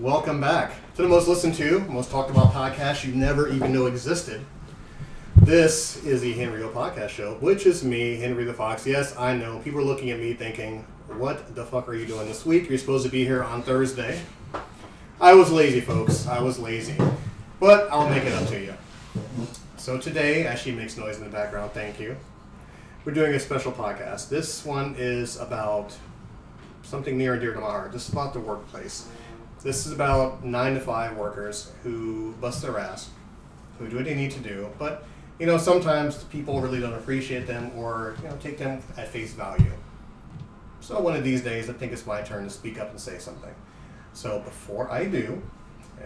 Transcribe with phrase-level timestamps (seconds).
[0.00, 3.86] Welcome back to the most listened to, most talked about podcast you never even know
[3.86, 4.44] existed.
[5.36, 8.84] This is the Henry O Podcast Show, which is me, Henry the Fox.
[8.88, 10.84] Yes, I know people are looking at me thinking,
[11.16, 12.68] "What the fuck are you doing this week?
[12.68, 14.18] You're supposed to be here on Thursday."
[15.20, 16.26] I was lazy, folks.
[16.26, 16.96] I was lazy,
[17.60, 18.74] but I'll make it up to you.
[19.76, 22.16] So today, as she makes noise in the background, thank you.
[23.04, 24.28] We're doing a special podcast.
[24.28, 25.92] This one is about
[26.82, 27.92] something near and dear to my heart.
[27.92, 29.06] This is about the workplace.
[29.64, 33.08] This is about nine to five workers who bust their ass,
[33.78, 35.06] who do what they need to do, but
[35.38, 39.32] you know sometimes people really don't appreciate them or you know take them at face
[39.32, 39.72] value.
[40.80, 43.18] So one of these days, I think it's my turn to speak up and say
[43.18, 43.54] something.
[44.12, 45.42] So before I do,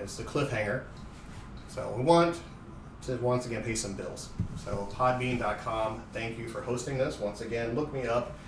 [0.00, 0.84] it's the cliffhanger.
[1.66, 2.40] So we want
[3.02, 4.28] to once again pay some bills.
[4.54, 7.18] So podbean.com, thank you for hosting this.
[7.18, 8.38] Once again, look me up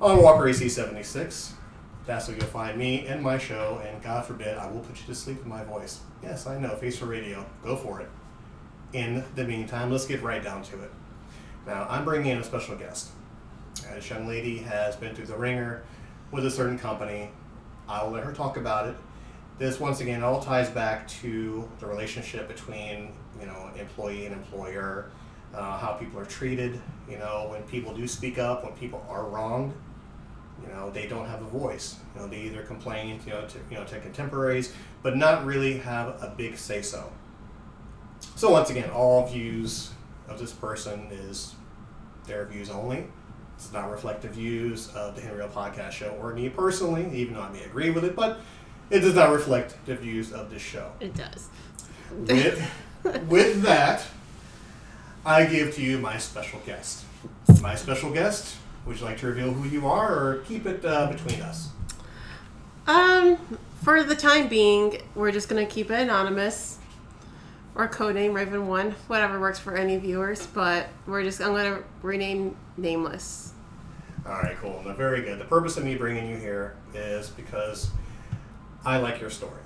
[0.00, 1.54] on Walker AC76.
[2.06, 5.06] That's where you'll find me and my show, and God forbid I will put you
[5.06, 6.00] to sleep with my voice.
[6.22, 7.44] Yes, I know, face for radio.
[7.62, 8.08] Go for it.
[8.92, 10.90] In the meantime, let's get right down to it.
[11.66, 13.10] Now, I'm bringing in a special guest.
[13.94, 15.82] This young lady has been through the ringer
[16.32, 17.30] with a certain company.
[17.88, 18.96] I will let her talk about it.
[19.58, 25.10] This, once again, all ties back to the relationship between, you know, employee and employer,
[25.54, 29.24] uh, how people are treated, you know, when people do speak up, when people are
[29.24, 29.74] wronged,
[30.62, 31.96] you know, they don't have a voice.
[32.14, 35.78] You know, they either complain, you know, to you know to contemporaries, but not really
[35.78, 37.10] have a big say so.
[38.36, 39.90] So once again, all views
[40.28, 41.54] of this person is
[42.26, 43.06] their views only.
[43.56, 47.42] It's not reflective views of the Henry L Podcast Show or me personally, even though
[47.42, 48.40] I may agree with it, but
[48.88, 50.92] it does not reflect the views of this show.
[50.98, 51.48] It does.
[52.10, 52.70] With,
[53.28, 54.04] with that,
[55.24, 57.04] I give to you my special guest.
[57.60, 58.56] My special guest,
[58.86, 61.68] would you like to reveal who you are or keep it uh, between us?
[62.86, 63.36] Um,
[63.82, 66.78] for the time being, we're just gonna keep it anonymous,
[67.74, 70.46] or codename Raven One, whatever works for any viewers.
[70.46, 73.52] But we're just I'm gonna rename nameless.
[74.26, 74.82] All right, cool.
[74.84, 75.38] Now, very good.
[75.38, 77.90] The purpose of me bringing you here is because
[78.84, 79.62] I like your story.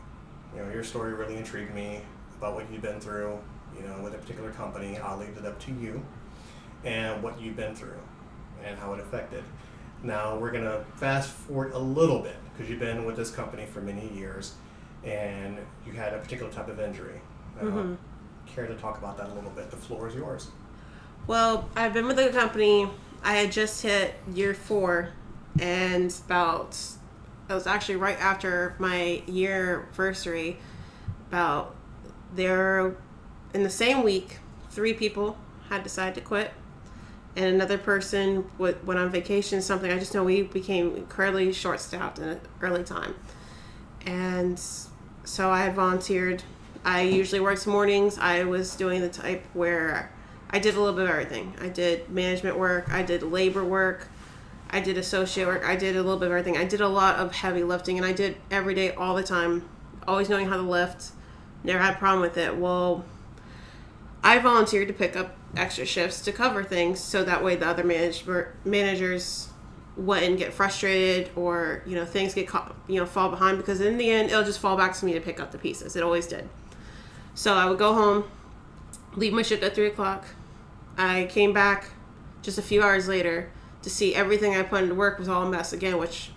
[0.54, 2.00] You know, your story really intrigued me
[2.38, 3.38] about what you've been through.
[3.76, 6.04] You know, with a particular company, I'll leave it up to you
[6.84, 7.98] and what you've been through
[8.62, 9.42] and how it affected.
[10.03, 13.81] Now we're gonna fast forward a little bit because you've been with this company for
[13.81, 14.54] many years,
[15.03, 17.20] and you had a particular type of injury.
[17.60, 17.97] Mhm.
[18.47, 19.70] Care to talk about that a little bit?
[19.70, 20.50] The floor is yours.
[21.26, 22.91] Well, I've been with the company.
[23.22, 25.09] I had just hit year four,
[25.59, 26.78] and about
[27.48, 30.59] it was actually right after my year anniversary.
[31.28, 31.75] About
[32.34, 32.94] there,
[33.54, 34.38] in the same week,
[34.70, 35.37] three people
[35.70, 36.53] had decided to quit,
[37.36, 39.60] and another person went on vacation.
[39.60, 43.14] Something I just know we became incredibly short staffed in an early time,
[44.06, 44.60] and
[45.24, 46.42] so I had volunteered.
[46.84, 48.18] I usually worked mornings.
[48.18, 50.10] I was doing the type where
[50.50, 51.54] I did a little bit of everything.
[51.60, 54.06] I did management work, I did labor work,
[54.70, 56.56] I did associate work, I did a little bit of everything.
[56.56, 59.68] I did a lot of heavy lifting and I did every day all the time,
[60.06, 61.12] always knowing how to lift.
[61.64, 62.56] Never had a problem with it.
[62.56, 63.04] Well,
[64.22, 67.84] I volunteered to pick up extra shifts to cover things so that way the other
[67.84, 68.25] manage-
[68.65, 69.48] managers
[69.97, 73.97] wouldn't get frustrated or you know things get caught, you know fall behind because in
[73.97, 75.97] the end it'll just fall back to me to pick up the pieces.
[75.97, 76.48] It always did.
[77.34, 78.25] So I would go home,
[79.14, 80.25] leave my shift at three o'clock.
[80.97, 81.91] I came back
[82.43, 83.50] just a few hours later
[83.82, 86.31] to see everything I put into work was all a mess again, which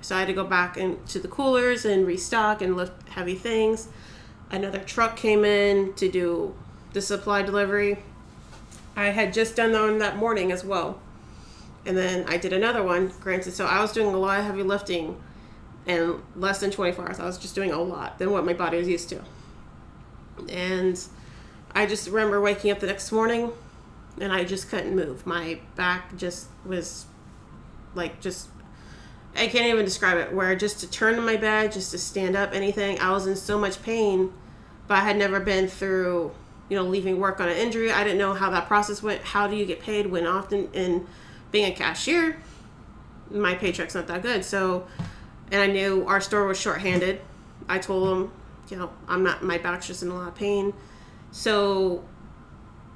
[0.00, 3.88] so I had to go back into the coolers and restock and lift heavy things.
[4.50, 6.54] Another truck came in to do
[6.92, 8.02] the supply delivery.
[8.96, 11.00] I had just done one that morning as well.
[11.86, 13.52] And then I did another one, granted.
[13.52, 15.20] So I was doing a lot of heavy lifting
[15.86, 17.20] in less than 24 hours.
[17.20, 19.22] I was just doing a lot than what my body was used to.
[20.48, 20.98] And
[21.74, 23.52] I just remember waking up the next morning
[24.20, 25.26] and I just couldn't move.
[25.26, 27.06] My back just was
[27.94, 28.48] like just
[29.36, 30.32] I can't even describe it.
[30.32, 33.34] Where just to turn in my bed, just to stand up, anything, I was in
[33.36, 34.32] so much pain.
[34.86, 36.32] But I had never been through,
[36.68, 37.90] you know, leaving work on an injury.
[37.90, 39.22] I didn't know how that process went.
[39.22, 41.06] How do you get paid when often in
[41.50, 42.36] being a cashier,
[43.30, 44.44] my paycheck's not that good.
[44.44, 44.86] So,
[45.50, 47.20] and I knew our store was shorthanded.
[47.68, 48.32] I told them,
[48.68, 49.42] you know, I'm not.
[49.42, 50.72] My back's just in a lot of pain.
[51.30, 52.04] So,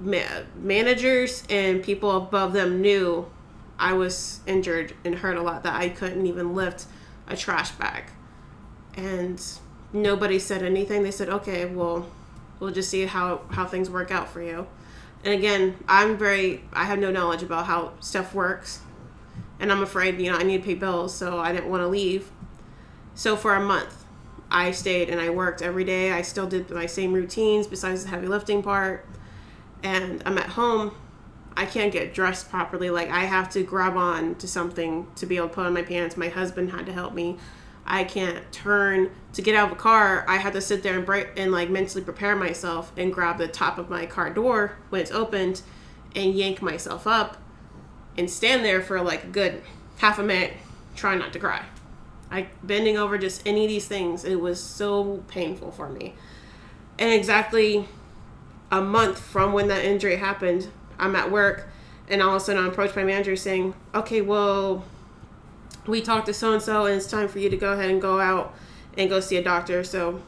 [0.00, 3.30] ma- managers and people above them knew
[3.78, 6.86] I was injured and hurt a lot that I couldn't even lift
[7.26, 8.04] a trash bag.
[8.96, 9.42] And
[9.92, 11.02] nobody said anything.
[11.02, 12.06] They said, "Okay, well,
[12.60, 14.66] we'll just see how how things work out for you."
[15.24, 18.80] And again, I'm very I have no knowledge about how stuff works.
[19.60, 21.88] And I'm afraid, you know, I need to pay bills, so I didn't want to
[21.88, 22.30] leave.
[23.14, 24.04] So for a month,
[24.50, 26.12] I stayed and I worked every day.
[26.12, 29.04] I still did my same routines besides the heavy lifting part.
[29.82, 30.92] And I'm at home.
[31.56, 32.88] I can't get dressed properly.
[32.90, 35.82] Like I have to grab on to something to be able to put on my
[35.82, 36.16] pants.
[36.16, 37.36] My husband had to help me.
[37.90, 40.24] I can't turn to get out of a car.
[40.28, 43.48] I had to sit there and break and like mentally prepare myself and grab the
[43.48, 45.62] top of my car door when it's opened
[46.14, 47.38] and yank myself up
[48.18, 49.62] and stand there for like a good
[49.96, 50.52] half a minute,
[50.96, 51.64] trying not to cry.
[52.30, 56.14] I bending over just any of these things, it was so painful for me.
[56.98, 57.88] And exactly
[58.70, 60.68] a month from when that injury happened,
[60.98, 61.68] I'm at work
[62.06, 64.84] and all of a sudden I'm approached by my manager saying, Okay, well,
[65.88, 68.00] we talked to so and so and it's time for you to go ahead and
[68.00, 68.54] go out
[68.96, 69.82] and go see a doctor.
[69.82, 70.22] So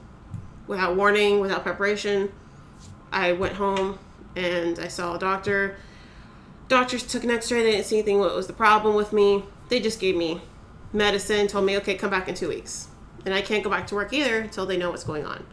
[0.67, 2.33] without warning, without preparation,
[3.12, 3.99] I went home
[4.35, 5.77] and I saw a doctor.
[6.69, 9.45] Doctors took an x-ray, they didn't see anything what was the problem with me.
[9.69, 10.41] They just gave me
[10.93, 12.89] medicine, told me, okay, come back in two weeks.
[13.25, 15.47] And I can't go back to work either until they know what's going on.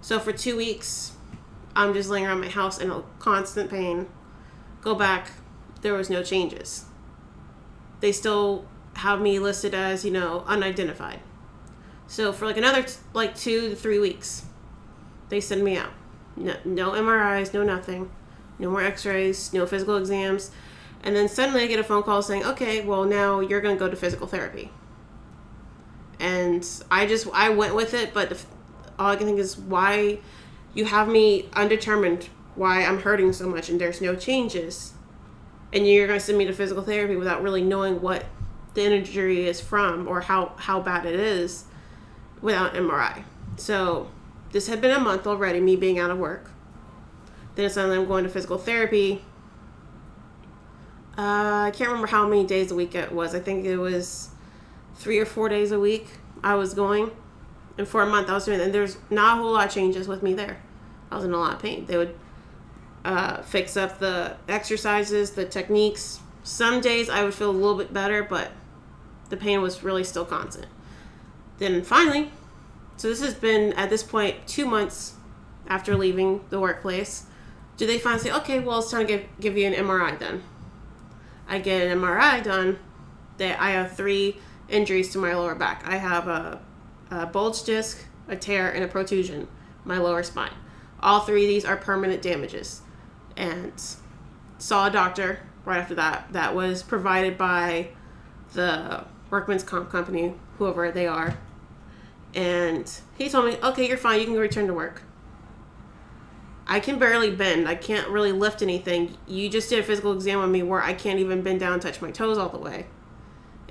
[0.00, 1.12] So for two weeks,
[1.76, 4.08] I'm just laying around my house in a constant pain.
[4.80, 5.30] Go back,
[5.82, 6.86] there was no changes.
[8.00, 8.64] They still
[8.96, 11.20] have me listed as, you know, unidentified.
[12.06, 14.44] So for like another t- like two to three weeks,
[15.28, 15.92] they send me out.
[16.36, 18.10] No, no MRIs, no nothing,
[18.58, 20.50] no more X-rays, no physical exams,
[21.02, 23.78] and then suddenly I get a phone call saying, "Okay, well now you're going to
[23.78, 24.70] go to physical therapy."
[26.20, 28.44] And I just I went with it, but
[28.98, 30.20] all I can think is why
[30.74, 34.92] you have me undetermined why I'm hurting so much and there's no changes,
[35.72, 38.26] and you're going to send me to physical therapy without really knowing what
[38.74, 41.64] the injury is from or how how bad it is
[42.40, 43.24] without MRI.
[43.56, 44.10] So
[44.52, 46.50] this had been a month already, me being out of work.
[47.54, 49.22] Then suddenly I'm going to physical therapy.
[51.16, 53.34] Uh, I can't remember how many days a week it was.
[53.34, 54.30] I think it was
[54.94, 56.06] three or four days a week
[56.42, 57.10] I was going.
[57.78, 58.64] And for a month I was doing it.
[58.64, 60.62] And there's not a whole lot of changes with me there.
[61.10, 61.84] I was in a lot of pain.
[61.86, 62.14] They would
[63.04, 66.20] uh, fix up the exercises, the techniques.
[66.42, 68.52] Some days I would feel a little bit better, but
[69.32, 70.66] the pain was really still constant.
[71.56, 72.30] Then finally,
[72.98, 75.14] so this has been at this point two months
[75.66, 77.24] after leaving the workplace.
[77.78, 80.42] Do they finally say, okay, well, it's time to give, give you an MRI then?
[81.48, 82.78] I get an MRI done.
[83.38, 84.36] That I have three
[84.68, 85.82] injuries to my lower back.
[85.86, 86.60] I have a,
[87.10, 89.48] a bulge disc, a tear, and a protrusion,
[89.86, 90.52] my lower spine.
[91.00, 92.82] All three of these are permanent damages.
[93.34, 93.72] And
[94.58, 96.34] saw a doctor right after that.
[96.34, 97.88] That was provided by
[98.52, 101.38] the workman's comp company, whoever they are.
[102.34, 104.20] And he told me, okay, you're fine.
[104.20, 105.02] You can return to work.
[106.66, 107.66] I can barely bend.
[107.66, 109.16] I can't really lift anything.
[109.26, 111.82] You just did a physical exam on me where I can't even bend down and
[111.82, 112.86] touch my toes all the way.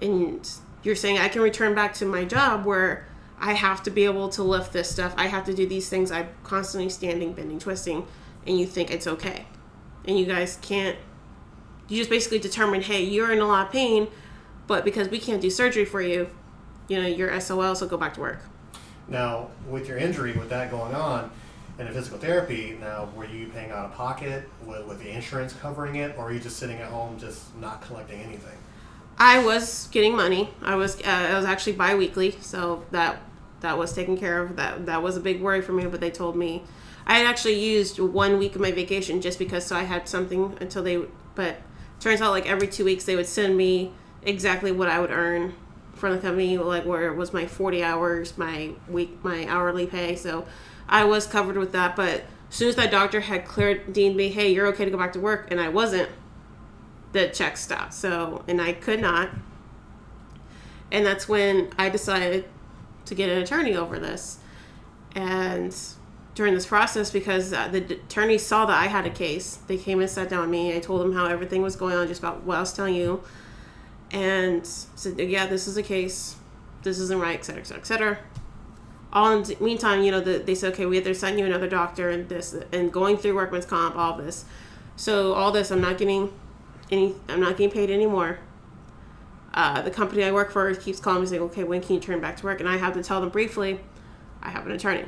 [0.02, 0.50] And
[0.84, 3.08] you're saying I can return back to my job where
[3.40, 5.14] I have to be able to lift this stuff.
[5.16, 6.12] I have to do these things.
[6.12, 8.06] I'm constantly standing, bending, twisting,
[8.46, 9.46] and you think it's okay.
[10.06, 10.98] And you guys can't,
[11.88, 14.08] you just basically determine, hey, you're in a lot of pain,
[14.72, 16.30] but because we can't do surgery for you,
[16.88, 18.40] you know, you're SOL, so go back to work.
[19.10, 21.30] Now, with your injury, with that going on,
[21.78, 25.52] and in physical therapy, now were you paying out of pocket with, with the insurance
[25.52, 28.58] covering it, or are you just sitting at home just not collecting anything?
[29.18, 30.52] I was getting money.
[30.62, 33.18] I was uh, it was actually biweekly, so that
[33.60, 34.56] that was taken care of.
[34.56, 36.64] That that was a big worry for me, but they told me
[37.06, 40.58] I had actually used one week of my vacation just because so I had something
[40.62, 41.04] until they.
[41.36, 41.58] But
[42.00, 43.92] turns out like every two weeks they would send me
[44.24, 45.54] exactly what I would earn
[45.94, 50.16] from the company, like where it was my forty hours, my week, my hourly pay.
[50.16, 50.46] So
[50.90, 51.96] I was covered with that.
[51.96, 54.98] But as soon as that doctor had cleared deemed me, hey, you're okay to go
[54.98, 56.10] back to work, and I wasn't,
[57.12, 57.94] the check stopped.
[57.94, 59.30] So and I could not.
[60.92, 62.46] And that's when I decided
[63.06, 64.40] to get an attorney over this.
[65.16, 65.76] And
[66.36, 70.00] during this process, because uh, the attorney saw that I had a case, they came
[70.00, 70.76] and sat down with me.
[70.76, 73.24] I told them how everything was going on, just about what I was telling you,
[74.12, 76.36] and said, "Yeah, this is a case.
[76.84, 78.20] This isn't right, et cetera, et cetera, et cetera."
[79.14, 81.46] All in the meantime, you know, the, they said, "Okay, we have to send you
[81.46, 84.46] another doctor," and this, and going through workman's comp, all this.
[84.96, 86.32] So all this, I'm not getting
[86.92, 87.16] any.
[87.28, 88.40] I'm not getting paid anymore.
[89.54, 92.22] Uh, the company I work for keeps calling me saying, "Okay, when can you turn
[92.22, 93.82] back to work?" And I have to tell them briefly,
[94.42, 95.06] I have an attorney.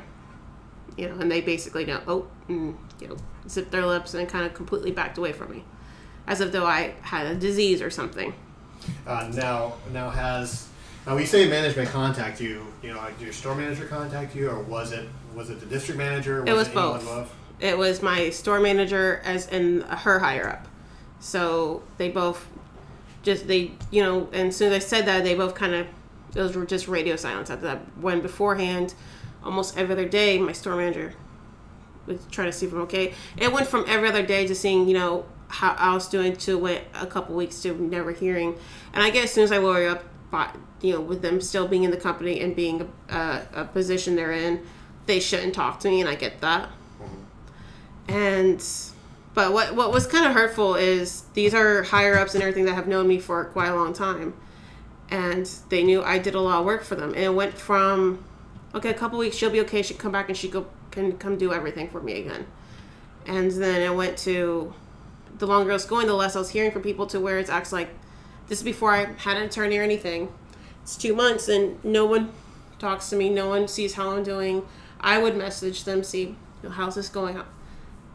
[0.96, 3.16] You know, and they basically know, oh, and, you know,
[3.48, 5.64] zip their lips and kind of completely backed away from me,
[6.26, 8.32] as if though I had a disease or something.
[9.06, 10.68] Uh, now, now has
[11.06, 12.66] now we say management contact you.
[12.82, 15.66] You know, like, did your store manager contact you, or was it was it the
[15.66, 16.42] district manager?
[16.42, 17.02] Was it was anyone both.
[17.02, 17.34] above?
[17.60, 20.66] It was my store manager as and her higher up.
[21.20, 22.46] So they both
[23.22, 25.86] just they you know, and as soon as I said that, they both kind of
[26.32, 27.78] those were just radio silence after that.
[28.00, 28.94] When beforehand,
[29.42, 31.14] almost every other day my store manager
[32.06, 33.14] was trying to see if I'm okay.
[33.36, 35.24] It went from every other day to seeing, you know,
[35.54, 38.56] how I was doing to went a couple weeks to never hearing.
[38.92, 40.04] And I guess as soon as I woke up,
[40.80, 44.16] you know, with them still being in the company and being a, a, a position
[44.16, 44.60] they're in,
[45.06, 46.68] they shouldn't talk to me, and I get that.
[46.68, 48.12] Mm-hmm.
[48.12, 48.66] And
[49.32, 52.74] but what what was kind of hurtful is these are higher ups and everything that
[52.74, 54.34] have known me for quite a long time,
[55.08, 58.24] and they knew I did a lot of work for them, and it went from
[58.74, 61.38] okay, a couple weeks she'll be okay, she come back and she go can come
[61.38, 62.46] do everything for me again,
[63.26, 64.74] and then it went to
[65.44, 67.50] the longer I was going, the less I was hearing from people to where it's
[67.50, 67.94] actually like
[68.48, 70.32] this is before I had an attorney or anything.
[70.82, 72.32] It's two months and no one
[72.78, 74.66] talks to me, no one sees how I'm doing.
[75.00, 76.36] I would message them, see
[76.70, 77.42] how's this going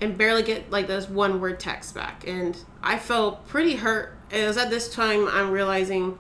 [0.02, 2.28] and barely get like those one word text back.
[2.28, 4.18] And I felt pretty hurt.
[4.32, 6.18] It was at this time I'm realizing,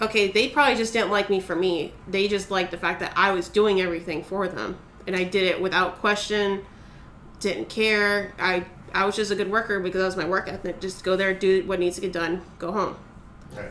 [0.00, 1.92] okay, they probably just didn't like me for me.
[2.08, 5.44] They just liked the fact that I was doing everything for them, and I did
[5.44, 6.64] it without question.
[7.38, 8.32] Didn't care.
[8.38, 8.64] I
[8.94, 10.80] I was just a good worker because that was my work ethic.
[10.80, 12.96] Just go there, do what needs to get done, go home.
[13.54, 13.70] Right.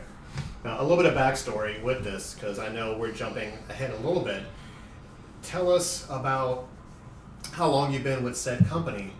[0.64, 4.06] Now, a little bit of backstory with this, because I know we're jumping ahead a
[4.06, 4.42] little bit.
[5.42, 6.66] Tell us about
[7.52, 9.12] how long you've been with said company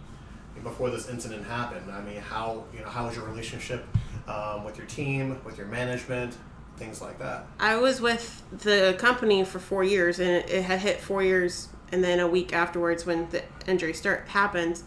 [0.62, 1.90] before this incident happened.
[1.90, 3.86] I mean, how you know how was your relationship
[4.26, 6.36] um, with your team, with your management,
[6.76, 7.46] things like that.
[7.60, 12.02] I was with the company for four years, and it had hit four years, and
[12.02, 14.82] then a week afterwards, when the injury start happened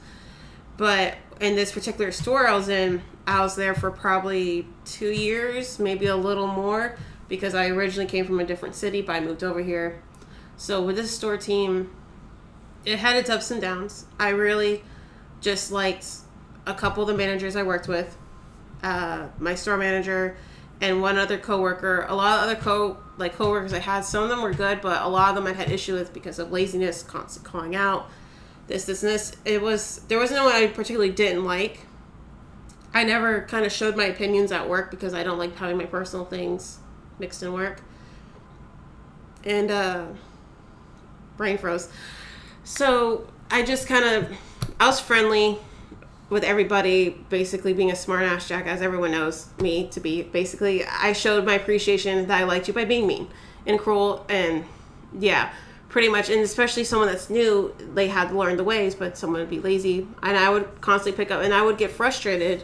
[0.80, 5.78] but in this particular store I was in, I was there for probably two years,
[5.78, 9.44] maybe a little more, because I originally came from a different city, but I moved
[9.44, 10.02] over here.
[10.56, 11.92] So with this store team,
[12.86, 14.06] it had its ups and downs.
[14.18, 14.82] I really
[15.42, 16.08] just liked
[16.66, 18.18] a couple of the managers I worked with,
[18.82, 20.38] uh, my store manager,
[20.80, 22.06] and one other coworker.
[22.08, 25.02] A lot of other co like coworkers I had, some of them were good, but
[25.02, 28.10] a lot of them I had issue with because of laziness, constant calling out,
[28.70, 29.36] this, this, and this.
[29.46, 31.82] It was there was no one I particularly didn't like.
[32.94, 35.86] I never kind of showed my opinions at work because I don't like having my
[35.86, 36.78] personal things
[37.18, 37.82] mixed in work.
[39.44, 40.06] And uh,
[41.36, 41.90] brain froze.
[42.64, 44.38] So I just kind of
[44.80, 45.58] I was friendly
[46.30, 50.22] with everybody, basically being a smart ass jack, as everyone knows me to be.
[50.22, 53.30] Basically, I showed my appreciation that I liked you by being mean
[53.66, 54.64] and cruel, and
[55.18, 55.52] yeah
[55.90, 59.42] pretty much and especially someone that's new they had to learn the ways but someone
[59.42, 60.08] would be lazy.
[60.24, 62.64] And i would constantly pick up and i would get frustrated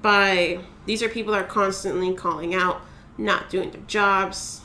[0.00, 2.82] by these are people that are constantly calling out
[3.16, 4.62] not doing their jobs.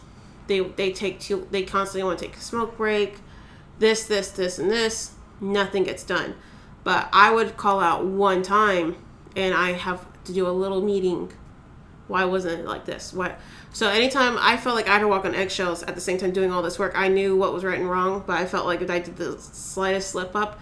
[0.47, 3.19] They they take too they constantly want to take a smoke break.
[3.79, 6.35] This this this and this nothing gets done.
[6.83, 8.97] But i would call out one time
[9.35, 11.31] and i have to do a little meeting.
[12.07, 13.13] Why wasn't it like this?
[13.13, 13.35] Why
[13.77, 16.31] so anytime I felt like I had to walk on eggshells at the same time
[16.31, 18.81] doing all this work, I knew what was right and wrong, but I felt like
[18.81, 20.59] if I did the slightest slip up,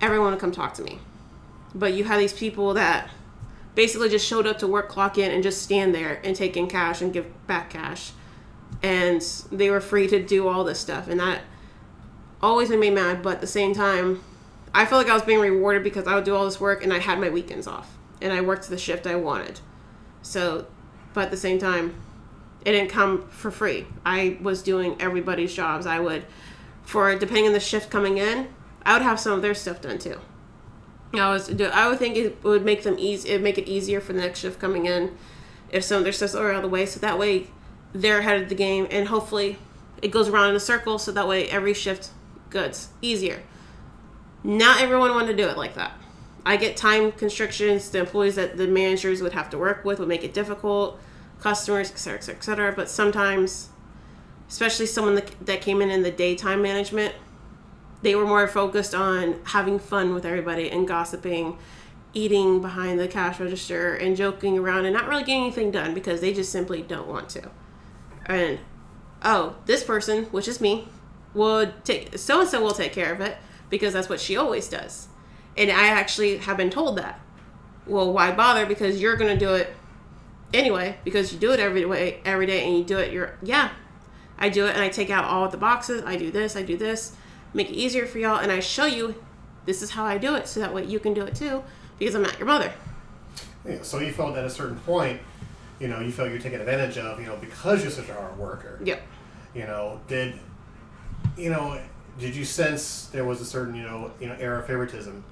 [0.00, 1.00] everyone would come talk to me.
[1.74, 3.10] But you had these people that
[3.74, 6.68] basically just showed up to work, clock in, and just stand there and take in
[6.68, 8.12] cash and give back cash.
[8.84, 11.08] And they were free to do all this stuff.
[11.08, 11.40] And that
[12.40, 14.22] always made me mad, but at the same time,
[14.72, 16.92] I felt like I was being rewarded because I would do all this work and
[16.92, 17.98] I had my weekends off.
[18.20, 19.58] And I worked the shift I wanted.
[20.22, 20.68] So,
[21.14, 21.96] but at the same time,
[22.64, 23.86] it didn't come for free.
[24.04, 25.86] I was doing everybody's jobs.
[25.86, 26.24] I would,
[26.82, 28.48] for depending on the shift coming in,
[28.84, 30.20] I would have some of their stuff done too.
[31.14, 31.50] I was.
[31.60, 33.30] I would think it would make them easy.
[33.30, 35.16] It make it easier for the next shift coming in,
[35.70, 36.86] if some of their stuff's are out of the way.
[36.86, 37.48] So that way,
[37.92, 39.58] they're ahead of the game, and hopefully,
[40.00, 40.98] it goes around in a circle.
[40.98, 42.10] So that way, every shift
[42.48, 43.42] goods easier.
[44.42, 45.92] Not everyone wanted to do it like that.
[46.44, 47.90] I get time constrictions.
[47.90, 50.98] The employees that the managers would have to work with would make it difficult
[51.42, 52.72] customers, et cetera, et cetera, et cetera.
[52.72, 53.68] But sometimes,
[54.48, 57.14] especially someone that, that came in in the daytime management,
[58.02, 61.58] they were more focused on having fun with everybody and gossiping,
[62.14, 66.20] eating behind the cash register and joking around and not really getting anything done because
[66.20, 67.50] they just simply don't want to.
[68.26, 68.58] And
[69.22, 70.88] oh, this person, which is me,
[71.34, 73.38] would take so and so will take care of it
[73.70, 75.08] because that's what she always does.
[75.56, 77.20] And I actually have been told that.
[77.86, 78.66] Well, why bother?
[78.66, 79.74] Because you're going to do it
[80.52, 83.70] anyway because you do it every way every day and you do it you're yeah.
[84.38, 86.02] I do it and i take out all the boxes.
[86.04, 87.14] I do this i do this.
[87.54, 89.14] Make it easier for y'all and i show you
[89.64, 91.62] this is how i do it so that way you can do it too
[91.98, 92.72] because i'm not your mother.
[93.66, 95.20] Yeah, so you felt at a certain point
[95.78, 98.38] you know you felt you're taken advantage of you know because you're such a hard
[98.38, 98.78] worker.
[98.84, 99.02] Yep.
[99.54, 100.34] You know did
[101.36, 101.80] you know
[102.18, 105.24] did you sense there was a certain you know you know era of favoritism?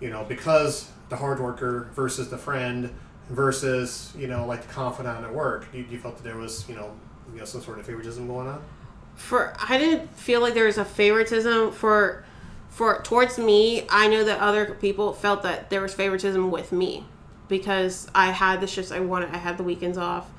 [0.00, 2.92] You know because the hard worker versus the friend
[3.30, 5.68] versus you know like the confidant at work?
[5.72, 6.92] You, you felt that there was you know
[7.32, 8.62] you know some sort of favoritism going on?
[9.16, 12.24] for I didn't feel like there was a favoritism for
[12.68, 13.86] for towards me.
[13.88, 17.06] I know that other people felt that there was favoritism with me
[17.48, 19.30] because I had the shifts I wanted.
[19.30, 20.30] I had the weekends off.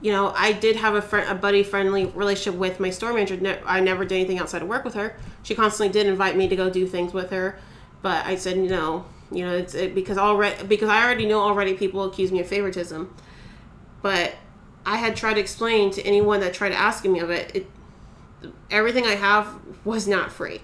[0.00, 3.60] You know, I did have a friend, a buddy friendly relationship with my store manager.
[3.66, 5.14] I never did anything outside of work with her.
[5.42, 7.58] She constantly did invite me to go do things with her,
[8.00, 9.04] but I said no.
[9.32, 12.48] You know, it's it, because already because I already know already people accuse me of
[12.48, 13.14] favoritism,
[14.02, 14.34] but
[14.84, 17.66] I had tried to explain to anyone that tried to ask me of it, it
[18.70, 19.46] everything I have
[19.84, 20.62] was not free.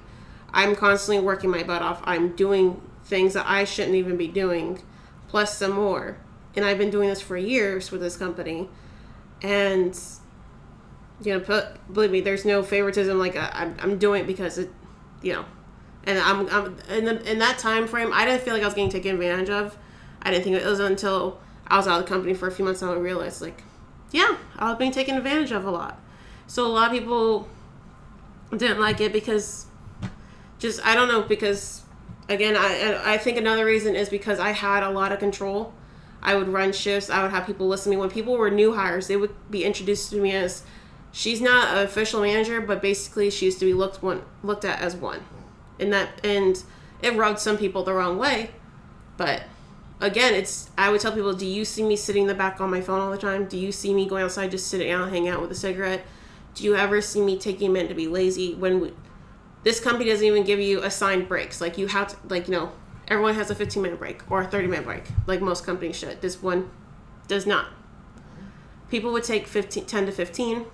[0.52, 2.00] I'm constantly working my butt off.
[2.04, 4.82] I'm doing things that I shouldn't even be doing,
[5.28, 6.16] plus some more.
[6.54, 8.68] And I've been doing this for years with this company.
[9.42, 9.98] And,
[11.22, 13.18] you know, put, believe me, there's no favoritism.
[13.18, 14.70] Like, I'm, I'm doing it because it,
[15.22, 15.44] you know,
[16.06, 18.74] and I'm, I'm in, the, in that time frame, I didn't feel like I was
[18.74, 19.76] getting taken advantage of.
[20.22, 22.64] I didn't think it was until I was out of the company for a few
[22.64, 23.62] months and I realized, like,
[24.12, 26.00] yeah, I was being taken advantage of a lot.
[26.46, 27.48] So a lot of people
[28.50, 29.66] didn't like it because
[30.58, 31.82] just I don't know because
[32.28, 35.74] again I I think another reason is because I had a lot of control.
[36.22, 37.10] I would run shifts.
[37.10, 39.06] I would have people listen to me when people were new hires.
[39.06, 40.62] They would be introduced to me as
[41.12, 44.80] she's not an official manager, but basically she used to be looked one looked at
[44.80, 45.20] as one,
[45.78, 46.62] and that and
[47.02, 48.50] it rubbed some people the wrong way.
[49.16, 49.44] But
[50.00, 52.70] again, it's I would tell people, do you see me sitting in the back on
[52.70, 53.46] my phone all the time?
[53.46, 56.04] Do you see me going outside just sitting down, hang out with a cigarette?
[56.54, 58.92] Do you ever see me taking a minute to be lazy when we,
[59.62, 61.60] this company doesn't even give you assigned breaks?
[61.60, 62.72] Like you have to, like you know,
[63.08, 66.20] everyone has a 15 minute break or a 30 minute break, like most companies should.
[66.20, 66.70] This one
[67.28, 67.66] does not.
[68.88, 70.64] People would take 15, 10 to 15.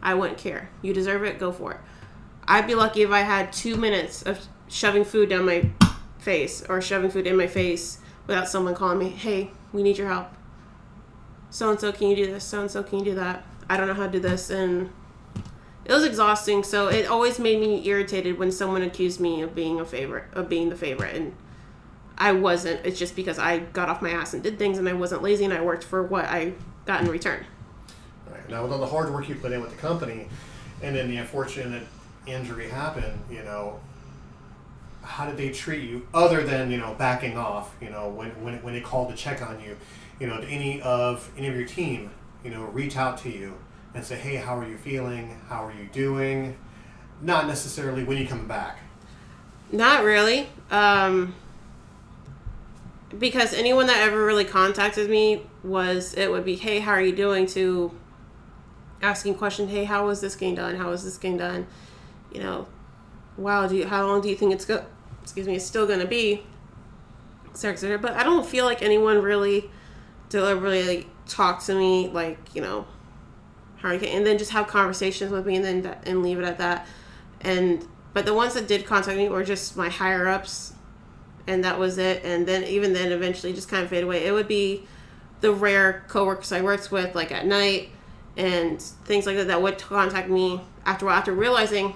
[0.00, 0.70] I wouldn't care.
[0.80, 1.38] You deserve it.
[1.38, 1.80] Go for it.
[2.50, 5.68] I'd be lucky if I had two minutes of shoving food down my
[6.18, 10.08] face or shoving food in my face without someone calling me, hey, we need your
[10.08, 10.28] help.
[11.50, 12.44] So and so, can you do this?
[12.44, 13.44] So and so, can you do that?
[13.68, 14.48] I don't know how to do this.
[14.48, 14.90] And
[15.84, 16.62] it was exhausting.
[16.62, 20.48] So it always made me irritated when someone accused me of being a favorite, of
[20.48, 21.14] being the favorite.
[21.14, 21.36] And
[22.16, 22.84] I wasn't.
[22.86, 25.44] It's just because I got off my ass and did things and I wasn't lazy
[25.44, 26.54] and I worked for what I
[26.86, 27.44] got in return.
[28.30, 28.48] Right.
[28.48, 30.28] Now, with all the hard work you put in with the company
[30.80, 31.82] and then the unfortunate
[32.32, 33.80] injury happen, you know,
[35.08, 38.62] how did they treat you other than you know backing off you know when when,
[38.62, 39.76] when they called to check on you?
[40.20, 42.10] You know did any of any of your team
[42.44, 43.56] you know reach out to you
[43.94, 45.40] and say hey how are you feeling?
[45.48, 46.56] How are you doing?
[47.22, 48.78] Not necessarily when you come back.
[49.72, 51.34] Not really um,
[53.18, 57.16] because anyone that ever really contacted me was it would be hey how are you
[57.16, 57.46] doing?
[57.46, 57.92] to
[59.00, 60.76] asking question hey how was this getting done?
[60.76, 61.66] How was this getting done
[62.32, 62.66] you know
[63.36, 64.84] wow do you how long do you think it's go
[65.28, 66.42] excuse me, it's still going to be
[67.52, 69.70] sex But I don't feel like anyone really
[70.30, 72.86] deliberately talked to me like, you know,
[73.76, 76.44] how you can, and then just have conversations with me and then and leave it
[76.44, 76.86] at that.
[77.42, 80.72] And but the ones that did contact me were just my higher ups
[81.46, 82.24] and that was it.
[82.24, 84.24] And then even then eventually just kind of fade away.
[84.24, 84.86] It would be
[85.42, 87.90] the rare coworkers I worked with like at night
[88.34, 91.94] and things like that that would contact me after after realizing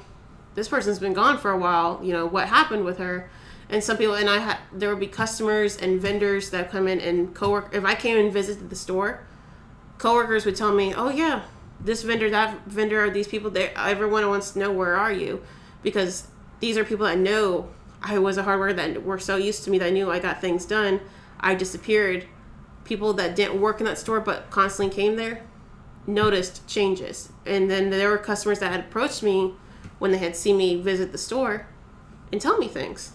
[0.54, 2.00] this person's been gone for a while.
[2.02, 3.30] You know what happened with her?
[3.68, 7.00] And some people and I had there would be customers and vendors that come in
[7.00, 7.74] and cowork.
[7.74, 9.20] If I came and visited the store,
[9.98, 11.42] coworkers would tell me, "Oh yeah,
[11.80, 13.50] this vendor, that vendor, or these people.
[13.50, 15.42] There, everyone wants to know where are you,
[15.82, 16.26] because
[16.60, 17.68] these are people that know
[18.02, 20.18] I was a hard worker that were so used to me that I knew I
[20.18, 21.00] got things done.
[21.40, 22.26] I disappeared.
[22.84, 25.42] People that didn't work in that store but constantly came there
[26.06, 27.30] noticed changes.
[27.46, 29.54] And then there were customers that had approached me
[30.02, 31.64] when they had seen me visit the store
[32.32, 33.12] and tell me things.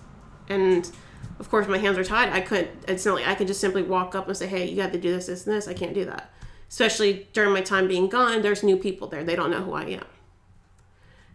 [0.47, 0.89] And
[1.38, 2.32] of course, my hands are tied.
[2.32, 4.78] I couldn't, it's not like I could just simply walk up and say, hey, you
[4.78, 5.67] got to do this, this, and this.
[5.67, 6.32] I can't do that.
[6.69, 9.21] Especially during my time being gone, there's new people there.
[9.26, 10.06] They don't know who I am.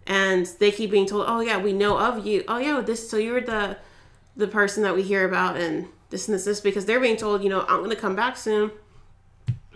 [0.07, 2.45] And they keep being told, oh, yeah, we know of you.
[2.49, 3.77] Oh, yeah, this, so you're the,
[4.35, 7.43] the person that we hear about and this and this, this, because they're being told,
[7.45, 8.71] you know, I'm going to come back soon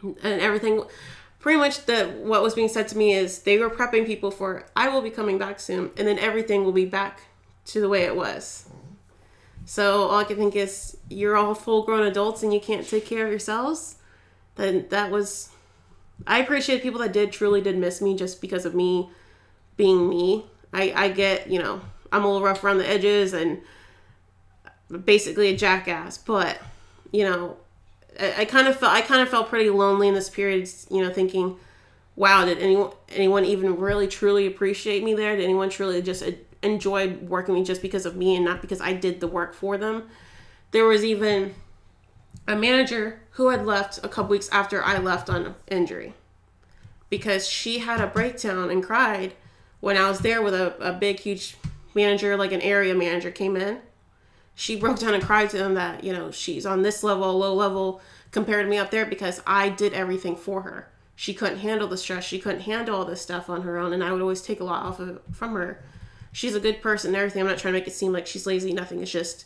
[0.02, 0.84] and everything
[1.46, 4.64] pretty much the what was being said to me is they were prepping people for
[4.74, 7.20] I will be coming back soon, and then everything will be back
[7.66, 8.68] to the way it was.
[9.64, 13.06] So all I can think is you're all full grown adults and you can't take
[13.06, 13.94] care of yourselves.
[14.56, 15.50] Then that was
[16.26, 19.08] I appreciate people that did truly did miss me just because of me
[19.76, 20.46] being me.
[20.72, 21.80] I, I get, you know,
[22.10, 23.60] I'm a little rough around the edges and
[25.04, 26.58] basically a jackass, but
[27.12, 27.56] you know,
[28.18, 30.68] I, kind of felt I kind of felt pretty lonely in this period.
[30.90, 31.58] You know, thinking,
[32.14, 35.36] "Wow, did anyone anyone even really truly appreciate me there?
[35.36, 38.60] Did anyone truly just uh, enjoy working with me just because of me and not
[38.60, 40.08] because I did the work for them?"
[40.72, 41.54] There was even
[42.46, 46.14] a manager who had left a couple weeks after I left on injury
[47.10, 49.34] because she had a breakdown and cried
[49.80, 51.56] when I was there with a, a big, huge
[51.94, 53.78] manager, like an area manager came in,
[54.58, 57.54] she broke down and cried to them that, you know, she's on this level, low
[57.54, 60.88] level compared to me up there because I did everything for her.
[61.14, 62.24] She couldn't handle the stress.
[62.24, 63.92] She couldn't handle all this stuff on her own.
[63.92, 65.84] And I would always take a lot off of from her.
[66.32, 67.42] She's a good person and everything.
[67.42, 69.02] I'm not trying to make it seem like she's lazy, nothing.
[69.02, 69.44] It's just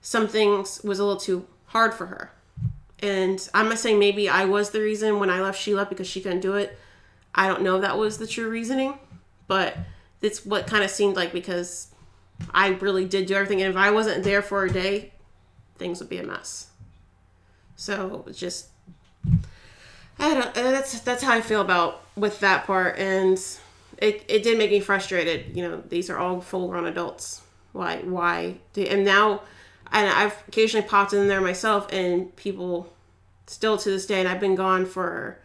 [0.00, 2.30] some things was a little too hard for her.
[3.00, 6.06] And I'm not saying maybe I was the reason when I left, she left because
[6.06, 6.78] she couldn't do it.
[7.34, 8.96] I don't know if that was the true reasoning,
[9.48, 9.76] but
[10.20, 11.91] it's what kind of seemed like because
[12.52, 13.62] I really did do everything.
[13.62, 15.12] And if I wasn't there for a day,
[15.76, 16.68] things would be a mess.
[17.76, 18.68] So just,
[20.18, 20.46] I don't.
[20.56, 23.38] uh, That's that's how I feel about with that part, and
[23.98, 25.56] it it did make me frustrated.
[25.56, 27.42] You know, these are all full grown adults.
[27.72, 28.56] Why why?
[28.74, 29.42] Do, and now,
[29.90, 32.92] and I've occasionally popped in there myself, and people
[33.46, 35.38] still to this day, and I've been gone for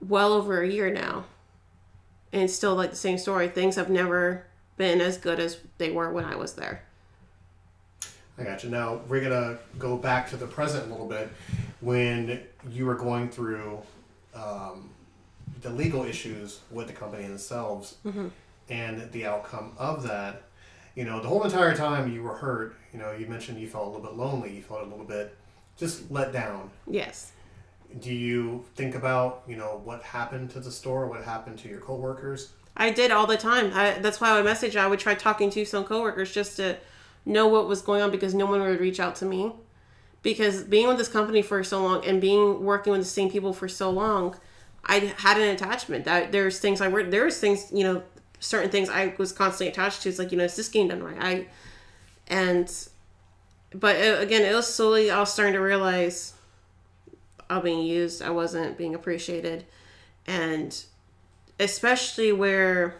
[0.00, 1.24] well over a year now,
[2.32, 3.48] and it's still like the same story.
[3.48, 6.82] Things have never been as good as they were when I was there.
[8.36, 8.70] I got you.
[8.70, 11.30] Now we're gonna go back to the present a little bit.
[11.80, 13.80] When you were going through
[14.34, 14.90] um,
[15.62, 17.96] the legal issues with the company themselves
[18.68, 20.42] and the outcome of that,
[20.96, 22.76] you know, the whole entire time you were hurt.
[22.92, 24.54] You know, you mentioned you felt a little bit lonely.
[24.54, 25.36] You felt a little bit
[25.76, 26.70] just let down.
[26.86, 27.32] Yes.
[28.00, 31.06] Do you think about you know what happened to the store?
[31.06, 32.52] What happened to your coworkers?
[32.76, 33.70] I did all the time.
[33.74, 34.76] I, that's why I would message.
[34.76, 36.76] I would try talking to some coworkers just to
[37.24, 39.52] know what was going on because no one would reach out to me.
[40.22, 43.52] Because being with this company for so long and being working with the same people
[43.52, 44.36] for so long,
[44.86, 46.04] I had an attachment.
[46.04, 47.10] That there's things I worked.
[47.10, 48.02] There's things you know,
[48.40, 50.08] certain things I was constantly attached to.
[50.08, 51.16] It's like you know, is this getting done right?
[51.20, 51.46] I,
[52.26, 52.70] and,
[53.74, 55.10] but uh, again, it was slowly.
[55.10, 56.32] I was starting to realize,
[57.50, 58.22] I was being used.
[58.22, 59.66] I wasn't being appreciated,
[60.26, 60.84] and
[61.58, 62.96] especially where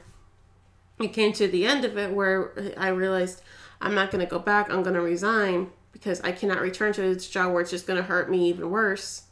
[1.00, 3.42] it came to the end of it where I realized
[3.80, 4.70] I'm not going to go back.
[4.70, 7.96] I'm going to resign because I cannot return to this job where it's just going
[7.96, 9.22] to hurt me even worse.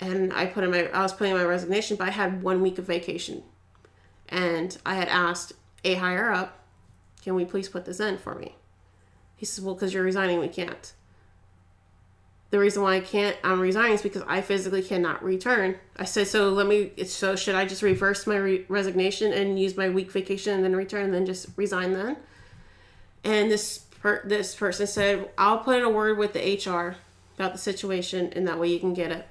[0.00, 2.60] And I put in my I was putting in my resignation, but I had one
[2.60, 3.44] week of vacation,
[4.28, 5.52] and I had asked
[5.84, 6.58] a higher up,
[7.22, 8.56] "Can we please put this in for me?"
[9.36, 10.92] He says, "Well, because you're resigning, we can't."
[12.52, 15.76] The reason why I can't I'm resigning is because I physically cannot return.
[15.96, 16.92] I said, so let me.
[17.06, 20.76] So should I just reverse my re- resignation and use my week vacation and then
[20.76, 22.18] return and then just resign then?
[23.24, 26.96] And this per- this person said, I'll put in a word with the HR
[27.36, 29.26] about the situation, and that way you can get it,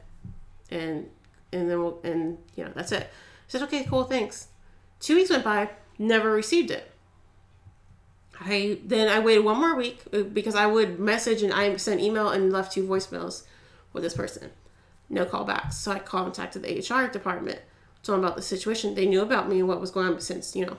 [0.72, 1.08] and
[1.54, 3.04] and then we'll and you know that's it.
[3.04, 3.08] I
[3.48, 4.48] said, okay, cool, thanks.
[5.00, 6.91] Two weeks went by, never received it.
[8.40, 12.02] I then I waited one more week uh, because I would message and I sent
[12.02, 13.44] email and left two voicemails
[13.94, 14.52] with this person.
[15.10, 15.74] No callbacks.
[15.74, 17.60] So I contacted the HR department,
[18.02, 18.96] told them about the situation.
[18.96, 20.78] They knew about me and what was going on since, you know,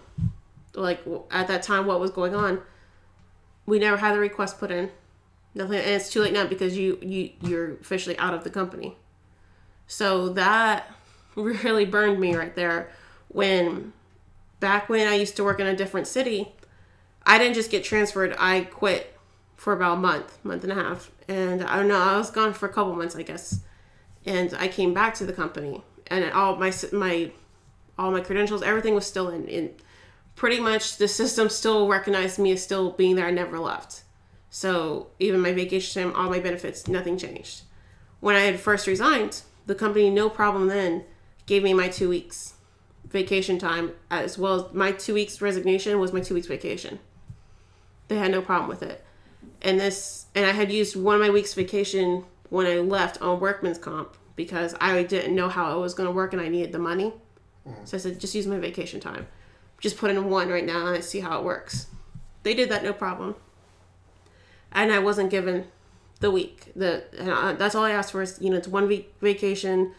[0.75, 2.61] like at that time what was going on.
[3.67, 4.91] We never had the request put in.
[5.55, 8.97] Nothing and it's too late now because you you you're officially out of the company.
[9.87, 10.91] So that
[11.35, 12.91] really burned me right there
[13.29, 13.93] when
[14.61, 16.53] back when I used to work in a different city,
[17.25, 18.35] I didn't just get transferred.
[18.39, 19.17] I quit
[19.57, 21.99] for about a month, month and a half, and I don't know.
[21.99, 23.61] I was gone for a couple months, I guess,
[24.27, 27.31] and I came back to the company, and all my my
[27.99, 29.47] all my credentials, everything was still in.
[29.47, 29.71] in
[30.35, 33.27] pretty much, the system still recognized me as still being there.
[33.27, 34.03] I never left.
[34.51, 37.63] So even my vacation time, all my benefits, nothing changed.
[38.21, 41.05] When I had first resigned, the company, no problem then,
[41.47, 42.55] gave me my two weeks
[43.05, 46.99] vacation time as well as my two weeks resignation was my two weeks vacation.
[48.13, 49.03] They had no problem with it.
[49.63, 53.41] And this and I had used one of my weeks vacation when I left on
[53.41, 56.73] workman's comp because I didn't know how it was going to work and I needed
[56.73, 57.15] the money.
[57.85, 59.27] So I said, just use my vacation time.
[59.81, 61.87] Just put in one right now and I see how it works.
[62.43, 63.35] They did that no problem.
[64.73, 65.69] And I wasn't given
[66.21, 66.71] the week.
[66.77, 69.95] The and I, that's all I asked for is you know it's one week vacation.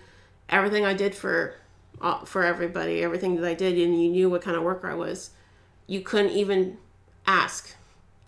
[0.50, 1.56] Everything I did for
[2.00, 4.94] uh, for everybody, everything that I did, and you knew what kind of worker I
[4.94, 5.32] was.
[5.88, 6.78] You couldn't even
[7.26, 7.76] ask.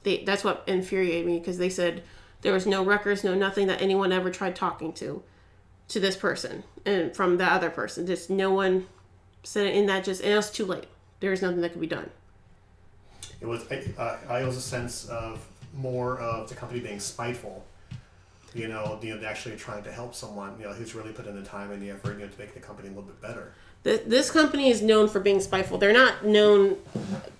[0.05, 2.03] They, that's what infuriated me because they said
[2.41, 5.23] there was no records, no nothing that anyone ever tried talking to,
[5.87, 8.05] to this person and from the other person.
[8.05, 8.85] Just no one
[9.41, 10.03] said it in that.
[10.03, 10.85] Just and it was too late.
[11.21, 12.11] There was nothing that could be done.
[13.41, 17.65] It was uh, I was a sense of more of the company being spiteful.
[18.53, 21.35] You know, you know, actually trying to help someone, you know, who's really put in
[21.35, 23.53] the time and the effort, you know, to make the company a little bit better.
[23.85, 25.77] Th- This company is known for being spiteful.
[25.77, 26.75] They're not known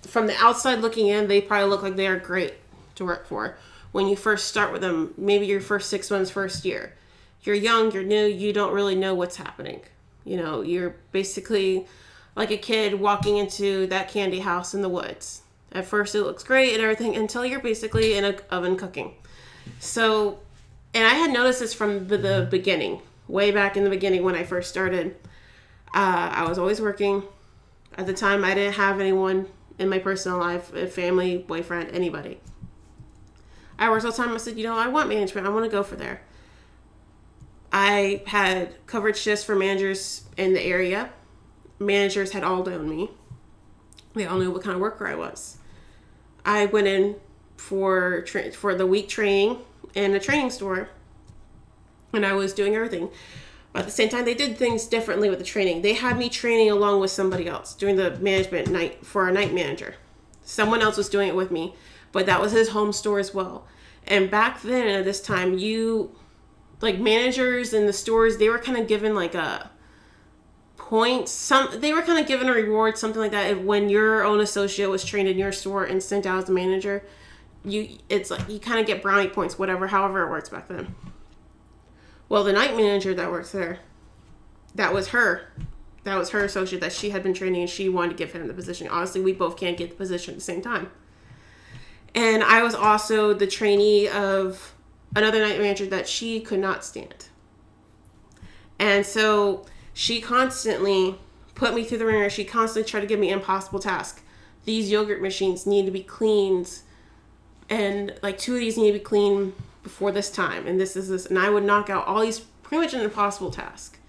[0.02, 1.28] from the outside looking in.
[1.28, 2.54] They probably look like they are great
[2.94, 3.58] to work for.
[3.92, 6.94] When you first start with them, maybe your first six months, first year,
[7.42, 9.80] you're young, you're new, you don't really know what's happening.
[10.24, 11.86] You know, you're basically
[12.34, 15.42] like a kid walking into that candy house in the woods.
[15.72, 19.14] At first, it looks great and everything until you're basically in an oven cooking.
[19.78, 20.38] So,
[20.94, 24.44] and I had noticed this from the beginning, way back in the beginning when I
[24.44, 25.16] first started.
[25.94, 27.22] Uh, I was always working.
[27.96, 32.40] At the time, I didn't have anyone in my personal life, family, boyfriend, anybody.
[33.78, 34.34] I worked all the time.
[34.34, 35.46] I said, you know, I want management.
[35.46, 36.22] I want to go for there.
[37.72, 41.10] I had coverage shifts for managers in the area.
[41.78, 43.10] Managers had all known me.
[44.14, 45.58] They all knew what kind of worker I was.
[46.44, 47.16] I went in
[47.56, 49.58] for tra- for the week training
[49.94, 50.88] in a training store,
[52.12, 53.10] and I was doing everything.
[53.76, 55.82] At the same time, they did things differently with the training.
[55.82, 59.52] They had me training along with somebody else doing the management night for our night
[59.52, 59.96] manager.
[60.42, 61.74] Someone else was doing it with me,
[62.12, 63.66] but that was his home store as well.
[64.06, 66.14] And back then, at this time, you
[66.80, 69.70] like managers in the stores, they were kind of given like a
[70.76, 71.32] points.
[71.32, 73.50] Some they were kind of given a reward, something like that.
[73.50, 76.52] If when your own associate was trained in your store and sent out as a
[76.52, 77.04] manager,
[77.64, 80.94] you it's like you kind of get brownie points, whatever, however it works back then.
[82.28, 83.78] Well, the night manager that works there,
[84.74, 85.48] that was her.
[86.04, 88.46] That was her associate that she had been training and she wanted to give him
[88.46, 88.88] the position.
[88.88, 90.90] Honestly, we both can't get the position at the same time.
[92.14, 94.74] And I was also the trainee of
[95.14, 97.26] another night manager that she could not stand.
[98.78, 101.18] And so she constantly
[101.54, 102.30] put me through the ringer.
[102.30, 104.22] She constantly tried to give me impossible tasks.
[104.64, 106.80] These yogurt machines need to be cleaned,
[107.70, 109.54] and like two of these need to be cleaned
[109.86, 111.26] before this time, and this is this.
[111.26, 114.00] And I would knock out all these pretty much an impossible task.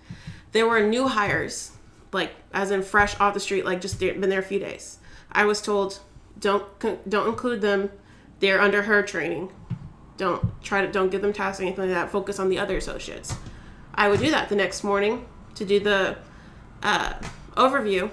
[0.51, 1.73] There were new hires,
[2.11, 4.97] like as in fresh off the street, like just been there a few days.
[5.31, 5.99] I was told,
[6.39, 6.65] don't
[7.07, 7.91] don't include them.
[8.39, 9.51] They're under her training.
[10.17, 12.09] Don't try to don't give them tasks or anything like that.
[12.09, 13.35] Focus on the other associates.
[13.93, 16.17] I would do that the next morning to do the
[16.81, 17.13] uh,
[17.55, 18.09] overview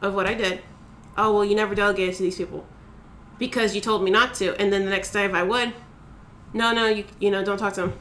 [0.00, 0.62] of what I did.
[1.16, 2.64] Oh well, you never delegated to these people
[3.40, 4.54] because you told me not to.
[4.60, 5.72] And then the next day, if I would,
[6.52, 7.92] no, no, you you know, don't talk to them.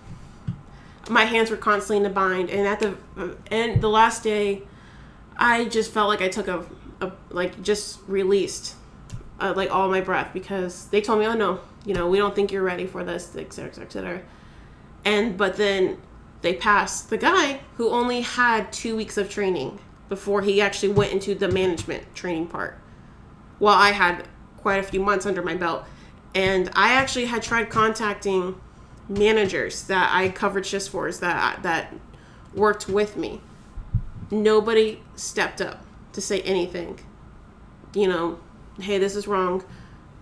[1.10, 2.96] My hands were constantly in a bind, and at the
[3.50, 4.64] and the last day,
[5.38, 6.66] I just felt like I took a,
[7.02, 8.76] a like just released
[9.40, 12.36] uh, like all my breath because they told me, oh no, you know, we don't
[12.36, 14.22] think you're ready for this, et cetera, et cetera, et cetera.
[15.04, 15.98] And but then
[16.42, 21.12] they passed the guy who only had two weeks of training before he actually went
[21.12, 22.78] into the management training part.
[23.60, 25.86] Well, I had quite a few months under my belt,
[26.34, 28.60] and I actually had tried contacting
[29.10, 31.94] managers that I covered shifts for that that
[32.54, 33.42] worked with me.
[34.30, 37.00] Nobody stepped up to say anything.
[37.94, 38.40] You know,
[38.80, 39.64] hey, this is wrong.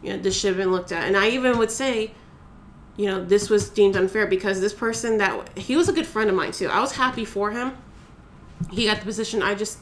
[0.01, 1.05] You know, this should have been looked at.
[1.05, 2.11] And I even would say,
[2.97, 6.29] you know, this was deemed unfair because this person that he was a good friend
[6.29, 6.67] of mine too.
[6.67, 7.77] I was happy for him.
[8.71, 9.41] He got the position.
[9.41, 9.77] I just,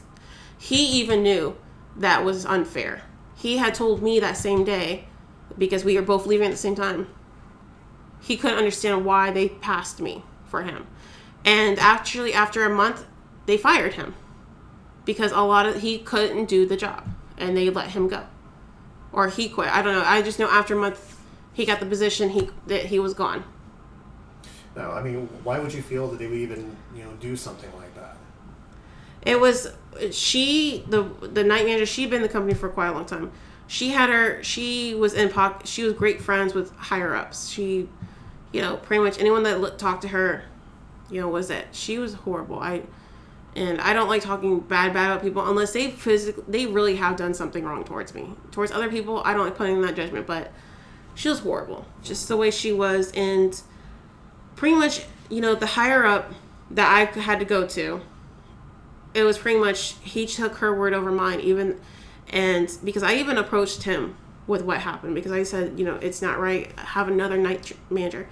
[0.58, 1.56] he even knew
[1.96, 3.02] that was unfair.
[3.36, 5.06] He had told me that same day
[5.56, 7.08] because we were both leaving at the same time.
[8.20, 10.86] He couldn't understand why they passed me for him.
[11.44, 13.06] And actually, after a month,
[13.46, 14.14] they fired him
[15.04, 17.08] because a lot of he couldn't do the job
[17.38, 18.24] and they let him go
[19.12, 19.74] or he quit.
[19.74, 20.04] I don't know.
[20.04, 21.18] I just know after a month
[21.52, 23.44] he got the position he that he was gone.
[24.76, 27.74] No, I mean, why would you feel that they would even you know do something
[27.76, 28.16] like that?
[29.22, 29.72] It was
[30.12, 31.86] she the the night manager.
[31.86, 33.32] She'd been in the company for quite a long time.
[33.68, 34.42] She had her.
[34.42, 35.68] She was in pocket.
[35.68, 37.50] She was great friends with higher ups.
[37.50, 37.88] She,
[38.50, 40.42] you know, pretty much anyone that talked to her,
[41.10, 41.66] you know, was it.
[41.72, 42.58] She was horrible.
[42.58, 42.82] I
[43.54, 47.16] and I don't like talking bad bad about people unless they physically they really have
[47.16, 48.30] done something wrong towards me.
[48.50, 50.50] Towards other people, I don't like putting in that judgment, but
[51.14, 51.84] she was horrible.
[52.02, 53.60] Just the way she was and
[54.56, 56.32] pretty much, you know, the higher up
[56.70, 58.00] that I had to go to,
[59.12, 61.78] it was pretty much he took her word over mine even
[62.30, 66.22] and because I even approached him with what happened because I said, you know, it's
[66.22, 66.76] not right.
[66.78, 68.28] Have another night manager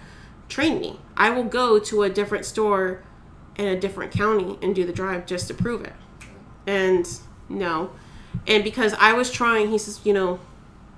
[0.49, 0.99] train me.
[1.17, 3.03] I will go to a different store
[3.57, 5.95] in a different county and do the drive just to prove it.
[6.67, 7.09] And
[7.49, 7.91] no.
[8.47, 10.39] And because I was trying, he says, you know,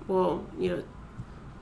[0.07, 0.83] well, you know,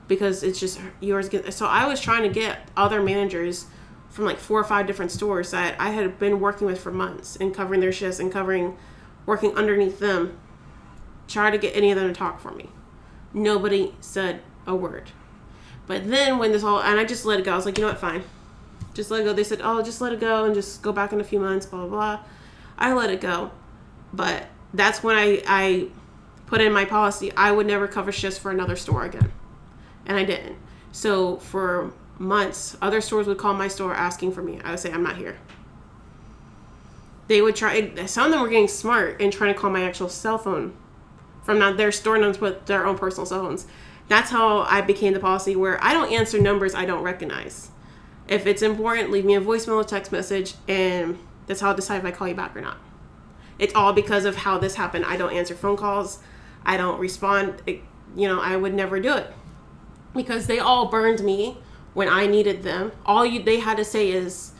[0.07, 1.29] because it's just yours.
[1.55, 3.67] So I was trying to get other managers
[4.09, 7.35] from like four or five different stores that I had been working with for months
[7.35, 8.77] and covering their shifts and covering,
[9.25, 10.37] working underneath them,
[11.27, 12.69] try to get any of them to talk for me.
[13.33, 15.11] Nobody said a word.
[15.85, 17.53] But then when this all, and I just let it go.
[17.53, 18.23] I was like, you know what, fine
[18.97, 19.31] just let it go.
[19.31, 21.65] They said, oh, just let it go and just go back in a few months,
[21.65, 22.19] blah, blah, blah.
[22.77, 23.51] I let it go.
[24.11, 25.87] But that's when I, I
[26.47, 29.31] put in my policy I would never cover shifts for another store again.
[30.05, 30.57] And I didn't.
[30.91, 34.59] So for months, other stores would call my store asking for me.
[34.63, 35.37] I would say, I'm not here.
[37.27, 37.93] they would try.
[38.07, 40.75] Some of them were getting smart and trying to call my actual cell phone
[41.47, 43.65] from not their store numbers, but their own personal cell phones.
[44.09, 47.69] That's how I became the policy where I don't answer numbers I don't recognize.
[48.27, 51.99] If it's important, leave me a voicemail or text message, and that's how I'll decide
[51.99, 52.77] if I call you back or not.
[53.59, 55.05] It's all because of how this happened.
[55.05, 56.19] I don't answer phone calls.
[56.65, 57.61] I don't respond.
[57.65, 57.79] It,
[58.13, 59.31] you know, I would never do it
[60.13, 61.59] because they all burned me
[61.93, 62.91] when I needed them.
[63.05, 64.51] All you they had to say is,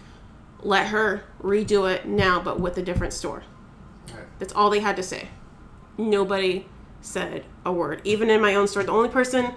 [0.62, 3.43] "Let her redo it now, but with a different store."
[4.39, 5.28] That's all they had to say.
[5.97, 6.65] Nobody
[7.08, 8.02] said a word.
[8.04, 9.54] Even in my own store, the only person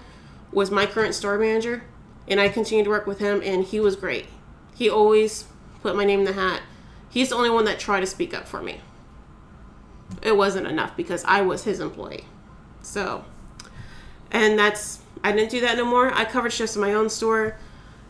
[0.53, 1.83] was my current store manager,
[2.29, 4.27] and I continued to work with him, and he was great.
[4.75, 5.45] He always
[5.83, 6.63] put my name in the hat.
[7.09, 8.81] He's the only one that tried to speak up for me.
[10.23, 12.25] It wasn't enough because I was his employee.
[12.83, 13.25] So,
[14.31, 16.13] and that's, I didn't do that no more.
[16.13, 17.57] I covered shifts in my own store,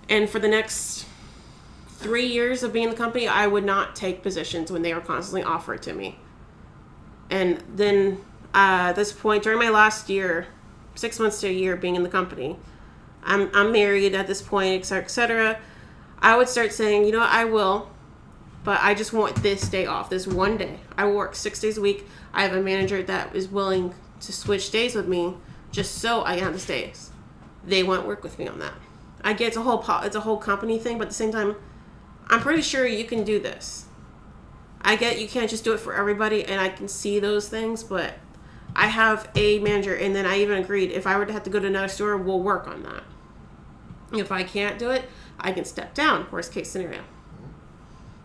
[0.09, 1.07] and for the next
[1.89, 5.01] three years of being in the company, I would not take positions when they were
[5.01, 6.19] constantly offered to me.
[7.31, 8.25] And then
[8.55, 10.47] uh, at this point, during my last year,
[10.95, 12.57] six months to a year being in the company,
[13.23, 15.59] I'm, I'm married at this point, et cetera, et cetera.
[16.19, 17.91] I would start saying, you know, I will,
[18.65, 20.81] but I just want this day off, this one day.
[20.97, 22.07] I work six days a week.
[22.33, 25.35] I have a manager that is willing to switch days with me
[25.73, 27.11] just so I can have the days.
[27.65, 28.75] They won't work with me on that.
[29.23, 31.33] I get it's a whole po- it's a whole company thing, but at the same
[31.33, 31.57] time,
[32.29, 33.87] I'm pretty sure you can do this.
[34.83, 37.83] I get you can't just do it for everybody, and I can see those things,
[37.83, 38.15] but
[38.75, 41.51] I have a manager, and then I even agreed if I were to have to
[41.51, 43.03] go to another store, we'll work on that.
[44.13, 46.27] If I can't do it, I can step down.
[46.31, 47.03] Worst case scenario.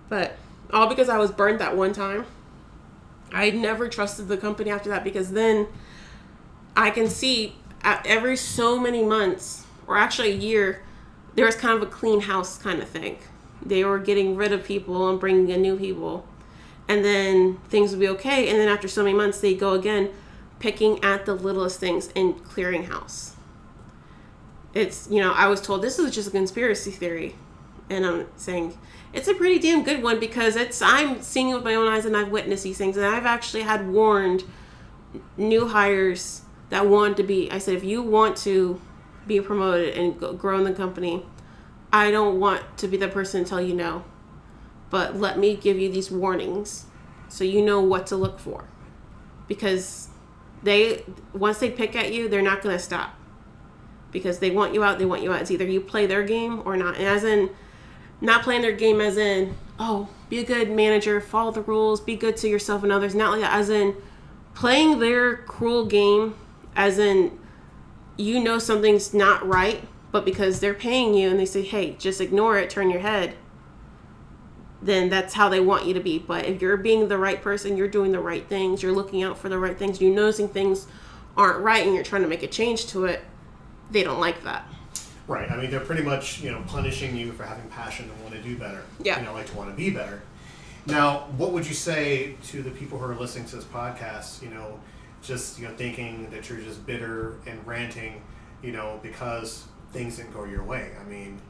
[0.10, 0.38] But
[0.72, 2.26] all because I was burned that one time.
[3.32, 5.68] I never trusted the company after that because then
[6.76, 10.84] I can see at every so many months, or actually a year,
[11.36, 13.18] there was kind of a clean house kind of thing.
[13.62, 16.28] They were getting rid of people and bringing in new people.
[16.88, 18.48] And then things would be okay.
[18.48, 20.12] And then after so many months, they go again,
[20.66, 23.36] picking at the littlest things in clearing house.
[24.74, 27.36] It's, you know, I was told this is just a conspiracy theory.
[27.88, 28.76] And I'm saying
[29.14, 32.06] it's a pretty damn good one because it's, I'm seeing it with my own eyes
[32.06, 32.98] and I've witnessed these things.
[32.98, 34.44] And I've actually had warned
[35.38, 38.82] new hires that want to be, I said, if you want to
[39.28, 41.28] be promoted and grow in the company,
[41.94, 44.04] I don't want to be the person to tell you no,
[44.90, 46.88] but let me give you these warnings
[47.30, 48.66] so you know what to look for.
[49.48, 50.10] Because
[50.66, 53.14] they, once they pick at you, they're not going to stop.
[54.12, 55.42] Because they want you out, they want you out.
[55.42, 56.98] It's either you play their game or not.
[56.98, 57.52] And as in,
[58.20, 62.16] not playing their game as in, oh, be a good manager, follow the rules, be
[62.16, 63.14] good to yourself and others.
[63.14, 63.54] Not like that.
[63.54, 63.96] As in,
[64.54, 66.36] playing their cruel game,
[66.76, 67.38] as in,
[68.18, 72.22] you know something's not right, but because they're paying you and they say, hey, just
[72.22, 73.36] ignore it, turn your head,
[74.86, 76.20] then that's how they want you to be.
[76.20, 79.38] But if you're being the right person, you're doing the right things, you're looking out
[79.38, 80.88] for the right things, you're noticing things
[81.36, 83.22] aren't right and you're trying to make a change to it,
[83.92, 84.66] they don't like that.
[85.28, 85.50] Right.
[85.50, 88.42] I mean, they're pretty much you know punishing you for having passion and want to
[88.42, 88.84] do better.
[89.02, 89.20] Yeah.
[89.20, 90.22] You know, like to want to be better.
[90.86, 94.44] Now, what would you say to the people who are listening to this podcast?
[94.44, 94.80] You know,
[95.24, 98.22] just you know thinking that you're just bitter and ranting,
[98.62, 100.92] you know, because things didn't go your way.
[101.00, 101.42] I mean,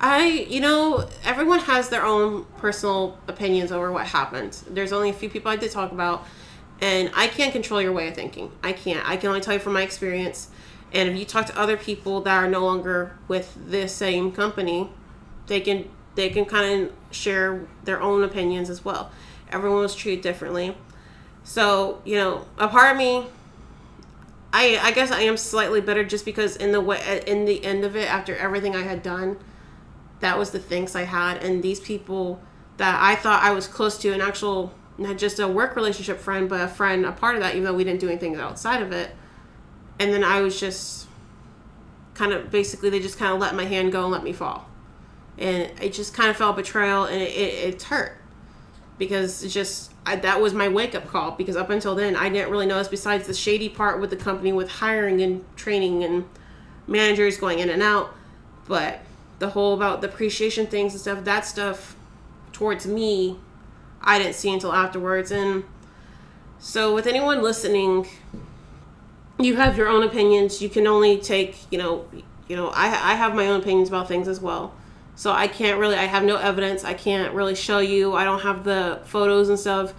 [0.00, 4.52] I, you know, everyone has their own personal opinions over what happened.
[4.70, 6.24] There's only a few people I did talk about,
[6.80, 8.52] and I can't control your way of thinking.
[8.62, 9.06] I can't.
[9.08, 10.50] I can only tell you from my experience.
[10.92, 14.90] And if you talk to other people that are no longer with this same company,
[15.46, 19.10] they can they can kind of share their own opinions as well.
[19.50, 20.76] Everyone was treated differently.
[21.44, 23.26] So, you know, a part of me
[24.52, 27.84] I I guess I am slightly bitter just because in the way in the end
[27.84, 29.38] of it after everything I had done,
[30.20, 31.42] that was the things I had.
[31.42, 32.40] And these people
[32.76, 36.48] that I thought I was close to an actual not just a work relationship friend,
[36.48, 38.90] but a friend, a part of that, even though we didn't do anything outside of
[38.90, 39.10] it.
[40.00, 41.06] And then I was just
[42.14, 44.68] kind of basically they just kind of let my hand go and let me fall,
[45.38, 48.16] and it just kind of felt betrayal and it, it, it hurt.
[48.98, 52.28] Because it's just I, that was my wake up call because up until then I
[52.28, 56.24] didn't really notice besides the shady part with the company with hiring and training and
[56.88, 58.12] managers going in and out,
[58.66, 59.00] but
[59.38, 61.96] the whole about the appreciation things and stuff that stuff
[62.52, 63.38] towards me
[64.00, 65.30] I didn't see until afterwards.
[65.30, 65.64] And
[66.58, 68.08] so with anyone listening
[69.40, 70.60] you have your own opinions.
[70.60, 72.06] You can only take you know
[72.48, 74.74] you know I, I have my own opinions about things as well.
[75.14, 76.84] So i can't really i have no evidence.
[76.84, 78.14] I can't really show you.
[78.14, 79.94] I don't have the photos and stuff.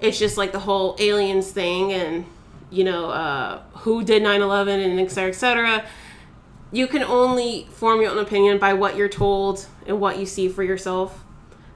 [0.00, 2.24] It's just like the whole aliens thing and
[2.70, 5.84] you know uh, who did 9-11 and et cetera et cetera
[6.70, 10.48] you can only form your own opinion by what you're told and what you see
[10.48, 11.24] for yourself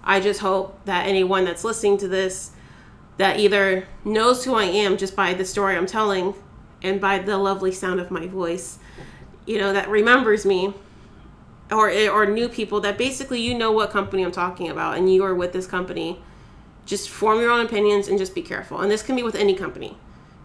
[0.04, 2.50] I just hope that anyone that's listening to this
[3.18, 6.34] that either knows who I am just by the story I'm telling
[6.82, 8.78] and by the lovely sound of my voice,
[9.46, 10.74] you know, that remembers me
[11.70, 15.24] or or new people that basically you know what company I'm talking about and you
[15.24, 16.20] are with this company.
[16.84, 18.80] Just form your own opinions and just be careful.
[18.80, 19.96] And this can be with any company.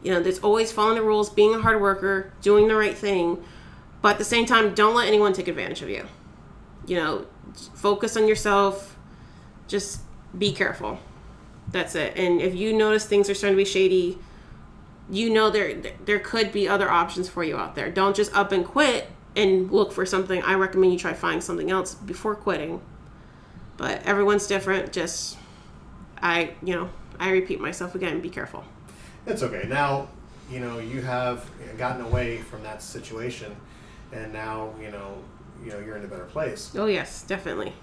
[0.04, 3.44] You know, there's always following the rules, being a hard worker, doing the right thing,
[4.02, 6.06] but at the same time, don't let anyone take advantage of you.
[6.86, 7.26] You know,
[7.74, 8.98] focus on yourself.
[9.68, 10.02] Just
[10.38, 11.00] be careful.
[11.72, 12.18] That's it.
[12.18, 14.20] And if you notice things are starting to be shady,
[15.10, 15.74] you know there
[16.06, 17.90] there could be other options for you out there.
[17.90, 20.42] Don't just up and quit and look for something.
[20.44, 22.82] I recommend you try finding something else before quitting.
[23.76, 24.92] But everyone's different.
[24.92, 25.38] Just
[26.22, 26.90] I, you know,
[27.20, 28.64] I repeat myself again, be careful.
[29.26, 29.68] It's okay.
[29.68, 30.08] Now,
[30.50, 33.56] you know, you have gotten away from that situation
[34.12, 35.18] and now, you know,
[35.64, 36.74] you know, you're in a better place.
[36.76, 37.74] Oh yes, definitely.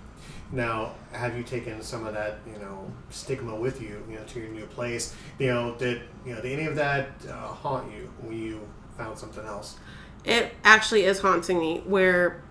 [0.52, 4.40] Now, have you taken some of that, you know, stigma with you, you know, to
[4.40, 5.14] your new place?
[5.38, 8.60] You know, did you know did any of that uh, haunt you when you
[8.96, 9.76] found something else?
[10.24, 11.82] It actually is haunting me.
[11.84, 12.42] Where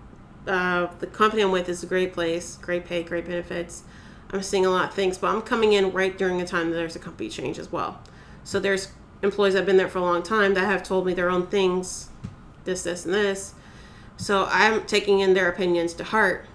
[0.46, 3.84] uh, the company I'm with is a great place, great pay, great benefits.
[4.30, 6.76] I'm seeing a lot of things, but I'm coming in right during a time that
[6.76, 8.00] there's a company change as well.
[8.42, 8.88] So there's
[9.22, 11.46] employees that have been there for a long time that have told me their own
[11.46, 12.08] things,
[12.64, 13.54] this, this, and this.
[14.16, 16.46] So I'm taking in their opinions to heart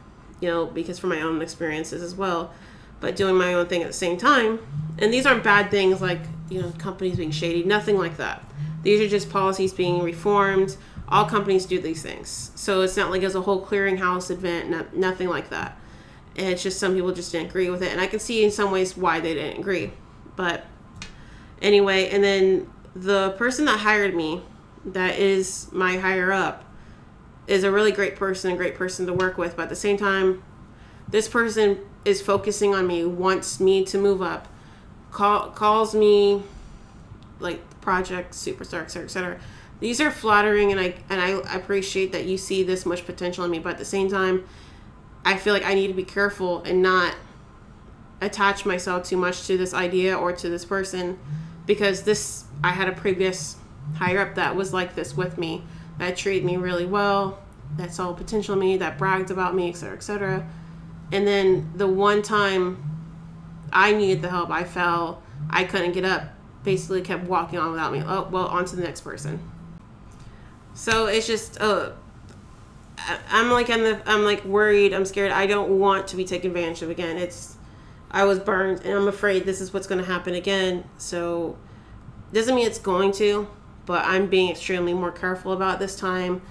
[0.41, 2.53] you know, because from my own experiences as well,
[2.99, 4.59] but doing my own thing at the same time.
[4.97, 8.43] And these aren't bad things like, you know, companies being shady, nothing like that.
[8.83, 10.77] These are just policies being reformed.
[11.07, 12.51] All companies do these things.
[12.55, 15.77] So it's not like it's a whole clearinghouse event, no, nothing like that.
[16.35, 17.91] And It's just some people just didn't agree with it.
[17.91, 19.91] And I can see in some ways why they didn't agree.
[20.35, 20.65] But
[21.61, 24.43] anyway, and then the person that hired me,
[24.85, 26.63] that is my higher up,
[27.49, 29.97] is a really great person, a great person to work with, but at the same
[29.97, 30.43] time,
[31.07, 34.47] this person is focusing on me, wants me to move up,
[35.11, 36.43] call, calls me
[37.39, 39.39] like project superstar, etc., etc.
[39.79, 43.51] These are flattering, and I and I appreciate that you see this much potential in
[43.51, 43.59] me.
[43.59, 44.47] But at the same time,
[45.25, 47.15] I feel like I need to be careful and not
[48.21, 51.17] attach myself too much to this idea or to this person,
[51.65, 53.55] because this I had a previous
[53.95, 55.63] higher up that was like this with me
[55.99, 57.39] that treated me really well,
[57.77, 60.47] that saw potential in me, that bragged about me, etc., etc.
[61.11, 62.83] And then the one time
[63.71, 66.23] I needed the help, I fell, I couldn't get up,
[66.63, 68.01] basically kept walking on without me.
[68.05, 69.39] Oh, well, on to the next person.
[70.73, 71.91] So it's just, uh,
[73.29, 75.31] I'm like, the, I'm like worried, I'm scared.
[75.31, 77.17] I don't want to be taken advantage of again.
[77.17, 77.57] It's,
[78.11, 80.85] I was burned and I'm afraid this is what's going to happen again.
[80.97, 81.57] So,
[82.31, 83.47] doesn't mean it's going to,
[83.85, 86.41] but I'm being extremely more careful about this time.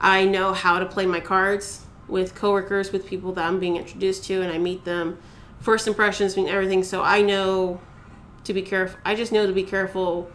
[0.00, 4.24] I know how to play my cards with coworkers, with people that I'm being introduced
[4.24, 5.18] to, and I meet them.
[5.60, 7.80] First impressions mean everything, so I know
[8.44, 8.98] to be careful.
[9.04, 10.30] I just know to be careful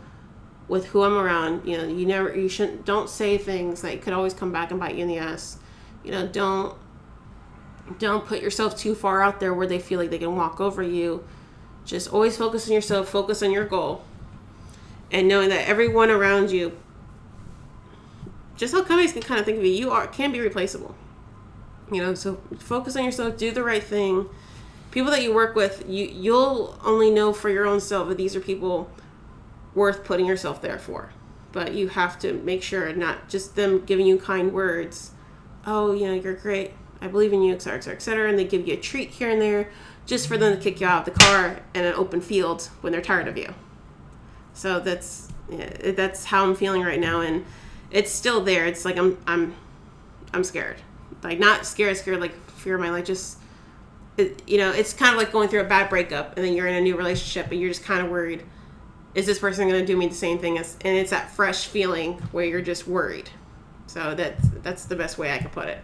[0.67, 1.67] with who I'm around.
[1.67, 4.79] You know, you never, you shouldn't, don't say things that could always come back and
[4.79, 5.59] bite you in the ass.
[6.03, 6.75] You know, don't,
[7.99, 10.81] don't put yourself too far out there where they feel like they can walk over
[10.81, 11.23] you.
[11.85, 14.03] Just always focus on yourself, focus on your goal
[15.11, 16.77] and knowing that everyone around you
[18.59, 20.93] just how companies can kind of think of you you are can be replaceable.
[21.91, 24.27] You know so focus on yourself do the right thing.
[24.91, 28.35] People that you work with you you'll only know for your own self that these
[28.35, 28.91] are people
[29.73, 31.11] worth putting yourself there for.
[31.51, 35.11] But you have to make sure not just them giving you kind words
[35.65, 36.73] oh you know you're great.
[37.01, 39.41] I believe in you etc etc etc and they give you a treat here and
[39.41, 39.71] there
[40.05, 42.91] just for them to kick you out of the car in an open field when
[42.91, 43.53] they're tired of you
[44.59, 47.45] so that's yeah, that's how I'm feeling right now, and
[47.91, 48.65] it's still there.
[48.65, 49.55] It's like I'm I'm
[50.33, 50.75] I'm scared,
[51.23, 53.05] like not scared, scared like fear of my life.
[53.05, 53.37] Just
[54.17, 56.67] it, you know, it's kind of like going through a bad breakup, and then you're
[56.67, 58.43] in a new relationship, and you're just kind of worried.
[59.15, 60.75] Is this person going to do me the same thing as?
[60.81, 63.29] And it's that fresh feeling where you're just worried.
[63.87, 65.79] So that's that's the best way I could put it.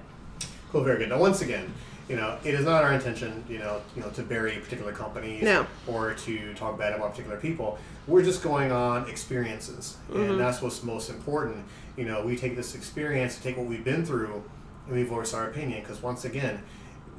[0.73, 1.07] Cool, very good.
[1.07, 1.73] Now, once again,
[2.09, 5.43] you know, it is not our intention, you know, you know, to bury particular companies
[5.43, 5.65] no.
[5.87, 7.79] or to talk bad about particular people.
[8.07, 10.31] We're just going on experiences, mm-hmm.
[10.31, 11.65] and that's what's most important.
[11.97, 14.43] You know, we take this experience, take what we've been through,
[14.87, 15.81] and we voice our opinion.
[15.81, 16.61] Because once again,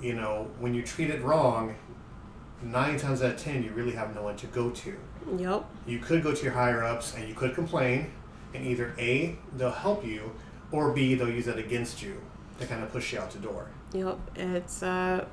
[0.01, 1.75] you know, when you treat it wrong,
[2.63, 4.97] nine times out of ten, you really have no one to go to.
[5.37, 5.65] Yep.
[5.87, 8.13] You could go to your higher ups and you could complain,
[8.55, 10.33] and either a they'll help you,
[10.71, 12.21] or b they'll use that against you
[12.61, 13.67] to kind of push you out the door.
[13.93, 15.25] Yep, it's uh,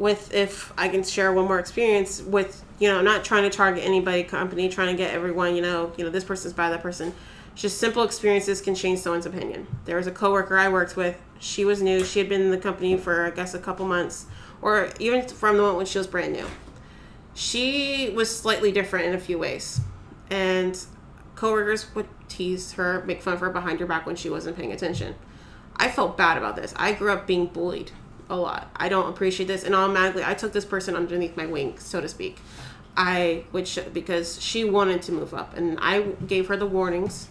[0.00, 3.84] with if I can share one more experience with you know not trying to target
[3.84, 7.14] anybody company, trying to get everyone you know you know this person's by that person.
[7.54, 9.66] Just simple experiences can change someone's opinion.
[9.84, 11.20] There was a coworker I worked with.
[11.38, 12.02] She was new.
[12.02, 14.26] She had been in the company for I guess a couple months.
[14.62, 16.46] or even from the moment when she was brand new.
[17.34, 19.80] She was slightly different in a few ways,
[20.30, 20.78] and
[21.34, 24.72] coworkers would tease her, make fun of her behind her back when she wasn't paying
[24.72, 25.14] attention.
[25.76, 26.74] I felt bad about this.
[26.76, 27.92] I grew up being bullied
[28.30, 28.70] a lot.
[28.76, 32.08] I don't appreciate this, and automatically I took this person underneath my wing, so to
[32.08, 32.38] speak.
[32.96, 37.28] I would show because she wanted to move up, and I gave her the warnings.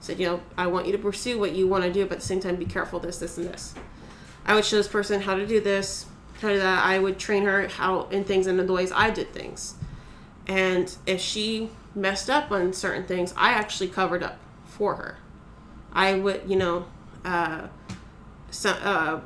[0.00, 2.20] Said, you know, I want you to pursue what you want to do, but at
[2.20, 3.74] the same time, be careful this, this, and this.
[4.46, 6.06] I would show this person how to do this,
[6.40, 6.84] how to that.
[6.84, 9.74] I would train her how in things and in the ways I did things.
[10.46, 15.18] And if she messed up on certain things, I actually covered up for her.
[15.92, 16.86] I would, you know,
[17.24, 17.68] uh,
[18.50, 19.20] so, uh,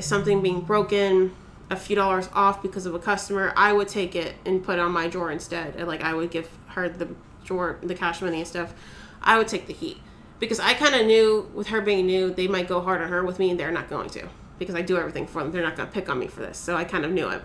[0.00, 1.34] something being broken,
[1.70, 4.80] a few dollars off because of a customer, I would take it and put it
[4.80, 5.76] on my drawer instead.
[5.76, 7.08] And like I would give her the
[7.44, 8.74] drawer, the cash money and stuff.
[9.22, 9.98] I would take the heat
[10.40, 13.24] because I kind of knew with her being new, they might go hard on her
[13.24, 15.52] with me, and they're not going to because I do everything for them.
[15.52, 16.58] They're not going to pick on me for this.
[16.58, 17.42] So I kind of knew it.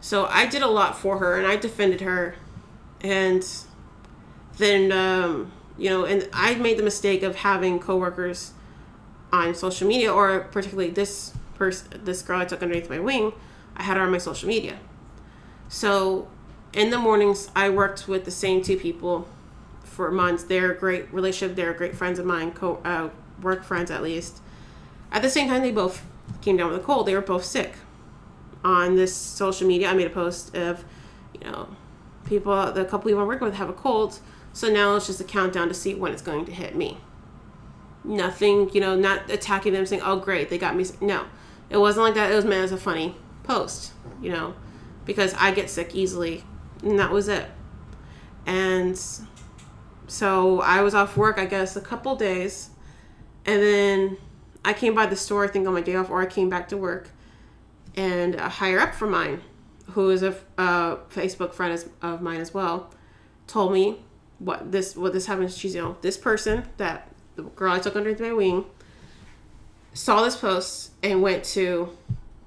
[0.00, 2.34] So I did a lot for her, and I defended her,
[3.02, 3.46] and
[4.56, 8.52] then um, you know, and I made the mistake of having coworkers
[9.32, 13.32] on social media, or particularly this person, this girl I took underneath my wing,
[13.76, 14.78] I had her on my social media.
[15.68, 16.28] So
[16.72, 19.28] in the mornings, I worked with the same two people
[19.84, 20.44] for months.
[20.44, 21.56] They're a great relationship.
[21.56, 23.10] They're great friends of mine, co- uh,
[23.42, 24.40] work friends at least.
[25.12, 26.02] At the same time, they both
[26.40, 27.06] came down with a cold.
[27.06, 27.74] They were both sick.
[28.64, 30.84] On this social media, I made a post of,
[31.34, 31.68] you know,
[32.24, 34.18] people, the couple I'm working with have a cold.
[34.52, 36.98] So now it's just a countdown to see when it's going to hit me.
[38.02, 40.86] Nothing, you know, not attacking them saying, oh, great, they got me.
[41.00, 41.26] No,
[41.68, 42.32] it wasn't like that.
[42.32, 43.92] It was meant as a funny post,
[44.22, 44.54] you know,
[45.04, 46.44] because I get sick easily,
[46.82, 47.46] and that was it.
[48.46, 49.00] And
[50.06, 52.70] so I was off work, I guess, a couple days,
[53.44, 54.16] and then
[54.64, 56.68] I came by the store, I think on my day off, or I came back
[56.70, 57.10] to work,
[57.96, 59.42] and a higher up from mine,
[59.92, 62.90] who is a, a Facebook friend of mine as well,
[63.46, 64.00] told me
[64.38, 65.52] what this what this happened.
[65.52, 68.64] She's you know this person that the girl I took under my wing
[69.92, 71.96] saw this post and went to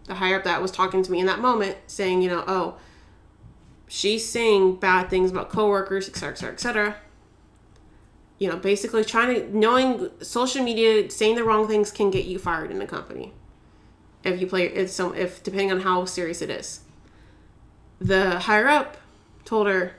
[0.05, 2.75] the higher up that was talking to me in that moment, saying, you know, oh,
[3.87, 6.95] she's saying bad things about coworkers, et cetera, et cetera, et cetera.
[8.39, 12.39] You know, basically trying to knowing social media saying the wrong things can get you
[12.39, 13.33] fired in a company.
[14.23, 16.81] If you play if some if depending on how serious it is.
[18.01, 18.97] The higher up
[19.45, 19.93] told her,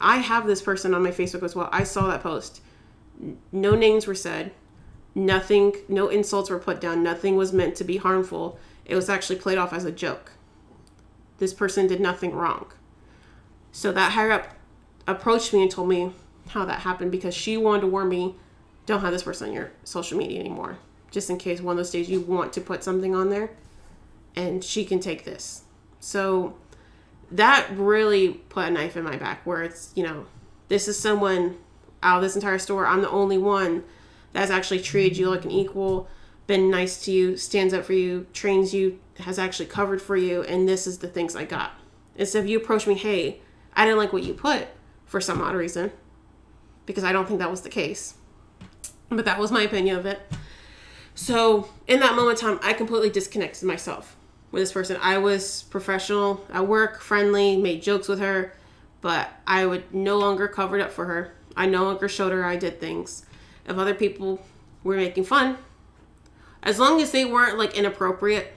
[0.00, 1.68] I have this person on my Facebook as well.
[1.72, 2.60] I saw that post.
[3.52, 4.52] No names were said.
[5.14, 7.02] Nothing no insults were put down.
[7.02, 8.58] Nothing was meant to be harmful.
[8.84, 10.32] It was actually played off as a joke.
[11.38, 12.72] This person did nothing wrong.
[13.72, 14.54] So that higher up
[15.06, 16.12] approached me and told me
[16.48, 18.34] how that happened because she wanted to warn me
[18.86, 20.78] don't have this person on your social media anymore.
[21.10, 23.50] Just in case one of those days you want to put something on there
[24.34, 25.62] and she can take this.
[26.00, 26.56] So
[27.30, 30.26] that really put a knife in my back where it's you know
[30.68, 31.58] this is someone
[32.02, 33.82] out of this entire store i'm the only one
[34.32, 36.08] that's actually treated you like an equal,
[36.46, 40.42] been nice to you, stands up for you, trains you, has actually covered for you,
[40.42, 41.72] and this is the things I got.
[42.16, 43.40] Instead of you approach me, hey,
[43.74, 44.68] I didn't like what you put
[45.06, 45.92] for some odd reason,
[46.86, 48.14] because I don't think that was the case.
[49.08, 50.20] But that was my opinion of it.
[51.14, 54.16] So in that moment time, I completely disconnected myself
[54.52, 54.98] with this person.
[55.02, 58.54] I was professional at work, friendly, made jokes with her,
[59.00, 61.34] but I would no longer covered up for her.
[61.58, 63.26] I no longer showed her I did things
[63.66, 64.40] if other people
[64.82, 65.58] were making fun,
[66.62, 68.52] as long as they weren't like inappropriate,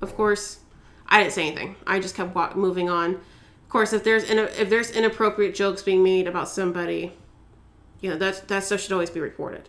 [0.00, 0.58] of course,
[1.06, 1.76] I didn't say anything.
[1.86, 3.14] I just kept walk- moving on.
[3.14, 7.12] Of course, if there's in- if there's inappropriate jokes being made about somebody,
[8.00, 9.68] you know that that stuff should always be reported.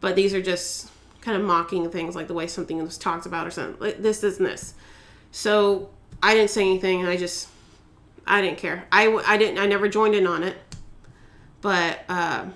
[0.00, 3.46] But these are just kind of mocking things like the way something was talked about
[3.46, 4.74] or something like this, this, and this.
[5.30, 5.90] So
[6.22, 7.06] I didn't say anything.
[7.06, 7.48] I just
[8.26, 8.86] I didn't care.
[8.90, 10.56] I I didn't I never joined in on it.
[11.62, 12.46] But uh,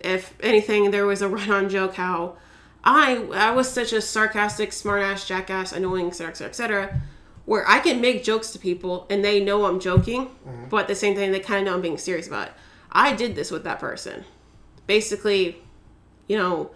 [0.00, 2.36] if anything, there was a run-on joke how
[2.82, 7.00] I I was such a sarcastic, smartass, jackass, annoying, etc., etc., etc.,
[7.44, 10.68] where I can make jokes to people and they know I'm joking, mm-hmm.
[10.68, 12.54] but at the same time they kind of know I'm being serious about it.
[12.92, 14.24] I did this with that person,
[14.86, 15.58] basically,
[16.26, 16.70] you know,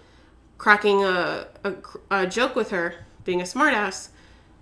[0.58, 1.74] cracking a, a,
[2.10, 2.94] a joke with her,
[3.24, 4.08] being a smartass.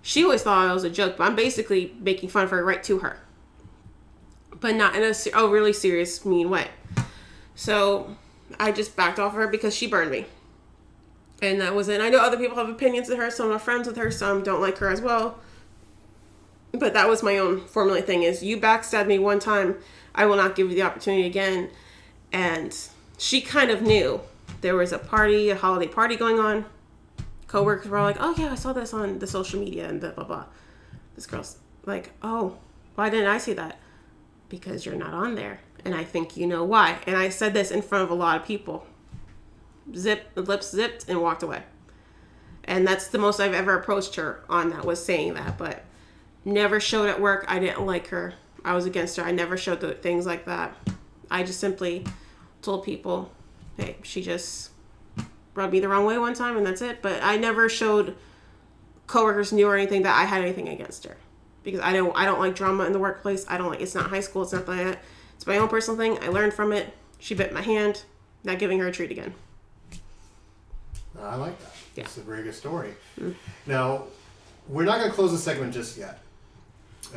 [0.03, 2.83] She always thought it was a joke, but I'm basically making fun of her right
[2.85, 3.21] to her,
[4.59, 6.69] but not in a, a really serious, mean way.
[7.61, 8.17] So
[8.59, 10.25] I just backed off of her because she burned me.
[11.43, 12.01] And that was it.
[12.01, 13.31] I know other people have opinions of her.
[13.31, 14.11] Some are friends with her.
[14.11, 15.39] Some don't like her as well.
[16.73, 19.77] But that was my own formula thing is you backstabbed me one time.
[20.15, 21.69] I will not give you the opportunity again.
[22.33, 22.75] And
[23.19, 24.23] she kind of knew
[24.63, 26.65] there was a party, a holiday party going on.
[27.47, 30.25] Coworkers were like, oh yeah, I saw this on the social media and blah, blah,
[30.25, 30.45] blah.
[31.15, 32.57] This girl's like, oh,
[32.95, 33.79] why didn't I see that?
[34.49, 35.61] Because you're not on there.
[35.85, 36.99] And I think you know why.
[37.07, 38.87] And I said this in front of a lot of people.
[39.95, 41.62] Zip, lips zipped, and walked away.
[42.64, 45.59] And that's the most I've ever approached her on that was saying that.
[45.59, 45.85] But
[46.45, 47.45] never showed at work.
[47.49, 48.35] I didn't like her.
[48.64, 49.24] I was against her.
[49.24, 50.76] I never showed the things like that.
[51.31, 52.05] I just simply
[52.62, 53.33] told people,
[53.76, 54.70] hey, she just
[55.55, 57.03] rubbed me the wrong way one time and that's it.
[57.03, 58.16] But I never showed
[59.07, 61.16] coworkers knew or anything that I had anything against her.
[61.62, 63.45] Because I don't I don't like drama in the workplace.
[63.49, 65.03] I don't like it's not high school, it's not that.
[65.41, 66.22] It's my own personal thing.
[66.22, 66.93] I learned from it.
[67.18, 68.03] She bit my hand.
[68.45, 69.32] Not giving her a treat again.
[71.18, 71.72] I like that.
[71.97, 72.05] Yeah.
[72.05, 72.91] It's a very good story.
[73.64, 74.05] Now,
[74.68, 76.18] we're not going to close the segment just yet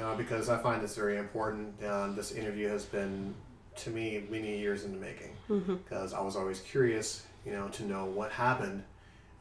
[0.02, 1.74] uh, because I find this very important.
[1.84, 3.36] Um, this interview has been,
[3.76, 5.36] to me, many years in the making
[5.84, 8.86] because I was always curious, you know, to know what happened,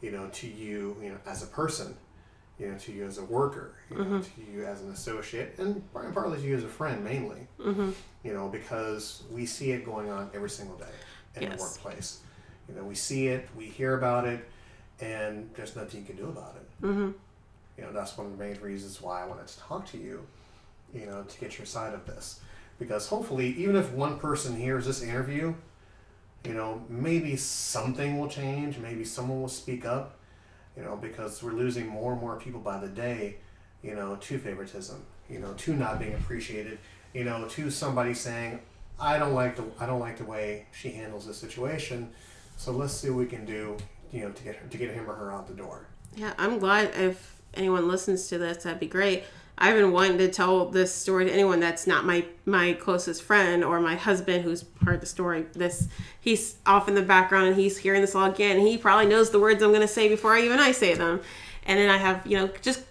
[0.00, 1.96] you know, to you, you know, as a person,
[2.62, 5.82] you know, to you as a worker, you know, to you as an associate, and
[5.92, 10.30] partly to you as a friend, mainly, you know, because we see it going on
[10.32, 10.84] every single day
[11.34, 12.20] in the workplace.
[12.68, 14.48] You know, we see it, we hear about it,
[15.00, 16.86] and there's nothing you can do about it.
[16.86, 17.10] Mm-hmm.
[17.78, 20.24] You know, that's one of the main reasons why I wanted to talk to you,
[20.94, 22.38] you know, to get your side of this.
[22.78, 25.54] Because hopefully, even if one person hears this interview,
[26.44, 30.18] you know, maybe something will change, maybe someone will speak up,
[30.76, 33.36] you know, because we're losing more and more people by the day,
[33.82, 36.78] you know, to favoritism, you know, to not being appreciated,
[37.12, 38.60] you know, to somebody saying,
[38.98, 42.10] I don't like the I don't like the way she handles this situation,
[42.56, 43.76] so let's see what we can do,
[44.12, 45.86] you know, to get her to get him or her out the door.
[46.14, 49.24] Yeah, I'm glad if anyone listens to this, that'd be great.
[49.62, 53.62] I've been wanting to tell this story to anyone that's not my my closest friend
[53.62, 55.46] or my husband who's part of the story.
[55.52, 55.86] This
[56.20, 58.58] he's off in the background and he's hearing this all again.
[58.58, 61.20] He probably knows the words I'm going to say before I even I say them.
[61.64, 62.82] And then I have you know just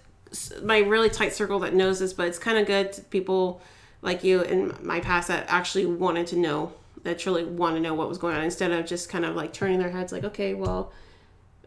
[0.62, 3.60] my really tight circle that knows this, but it's kind of good to people
[4.00, 7.92] like you in my past that actually wanted to know that truly want to know
[7.92, 10.54] what was going on instead of just kind of like turning their heads like okay
[10.54, 10.92] well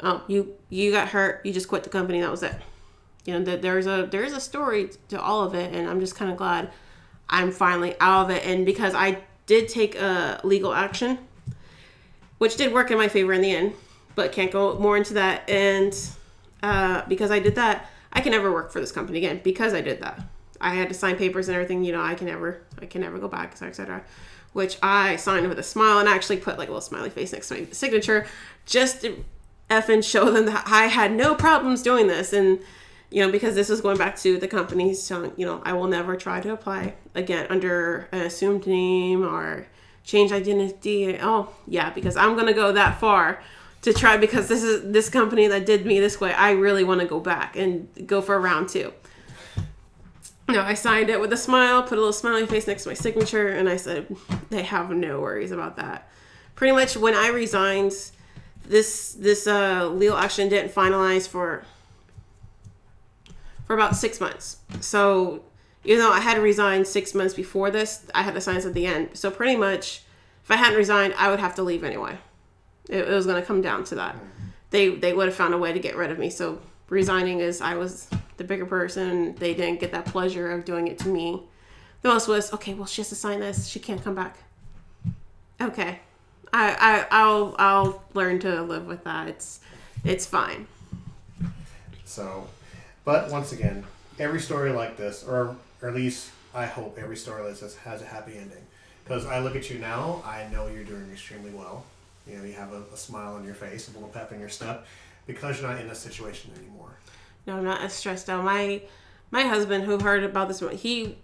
[0.01, 2.55] oh you you got hurt you just quit the company that was it
[3.25, 6.15] you know that there's a there's a story to all of it and i'm just
[6.15, 6.71] kind of glad
[7.29, 8.45] i'm finally out of it.
[8.45, 11.17] And because i did take a legal action
[12.37, 13.73] which did work in my favor in the end
[14.13, 15.49] but can't go more into that.
[15.49, 15.93] And
[16.63, 19.81] uh, because i did that i can never work for this company again because i
[19.81, 20.21] did that.
[20.61, 23.17] I had to sign papers and everything you know i can never i can never
[23.17, 24.03] go back etc etc
[24.53, 27.33] which i signed with a smile and I actually put like a little smiley face
[27.33, 28.25] next to my signature
[28.65, 29.25] just to
[29.69, 32.31] effing show them that i had no problems doing this.
[32.31, 32.59] And
[33.09, 35.87] you know because this is going back to the companies telling you know i will
[35.87, 39.67] never try to apply again under an assumed name or
[40.03, 41.17] change identity.
[41.19, 43.41] Oh yeah because i'm going to go that far
[43.81, 47.01] to try because this is this company that did me this way i really want
[47.01, 48.93] to go back and go for a round two.
[50.47, 52.95] No i signed it with a smile put a little smiley face next to my
[52.95, 54.15] signature and i said
[54.49, 56.09] they have no worries about that.
[56.55, 57.93] Pretty much when i resigned
[58.67, 61.63] this this uh legal action didn't finalize for
[63.65, 64.57] for about six months.
[64.81, 65.41] So
[65.83, 68.85] even though I had resigned six months before this, I had to sign at the
[68.85, 69.09] end.
[69.13, 70.03] So pretty much,
[70.43, 72.17] if I hadn't resigned, I would have to leave anyway.
[72.89, 74.15] It, it was going to come down to that.
[74.71, 76.29] They they would have found a way to get rid of me.
[76.29, 76.59] So
[76.89, 79.35] resigning is I was the bigger person.
[79.35, 81.43] They didn't get that pleasure of doing it to me.
[82.01, 82.73] The most was okay.
[82.73, 83.67] Well, she has to sign this.
[83.67, 84.37] She can't come back.
[85.61, 85.99] Okay,
[86.51, 89.27] I I I'll I'll learn to live with that.
[89.27, 89.59] It's
[90.03, 90.67] it's fine.
[92.03, 92.47] So,
[93.05, 93.85] but once again,
[94.19, 98.01] every story like this, or, or at least I hope every story like this has
[98.01, 98.63] a happy ending.
[99.03, 101.85] Because I look at you now, I know you're doing extremely well.
[102.27, 104.49] You know, you have a, a smile on your face, a little pep in your
[104.49, 104.87] step,
[105.27, 106.97] because you're not in this situation anymore.
[107.45, 108.43] No, I'm not as stressed out.
[108.43, 108.81] My
[109.31, 111.17] my husband, who heard about this, he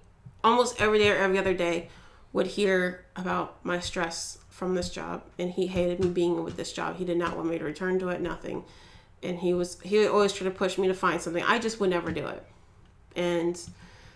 [0.44, 1.90] almost every day or every other day
[2.34, 6.72] would hear about my stress from this job, and he hated me being with this
[6.72, 6.98] job.
[6.98, 8.22] He did not want me to return to it.
[8.22, 8.64] Nothing,
[9.24, 11.44] and he was he always try to push me to find something.
[11.44, 12.44] I just would never do it,
[13.16, 13.60] and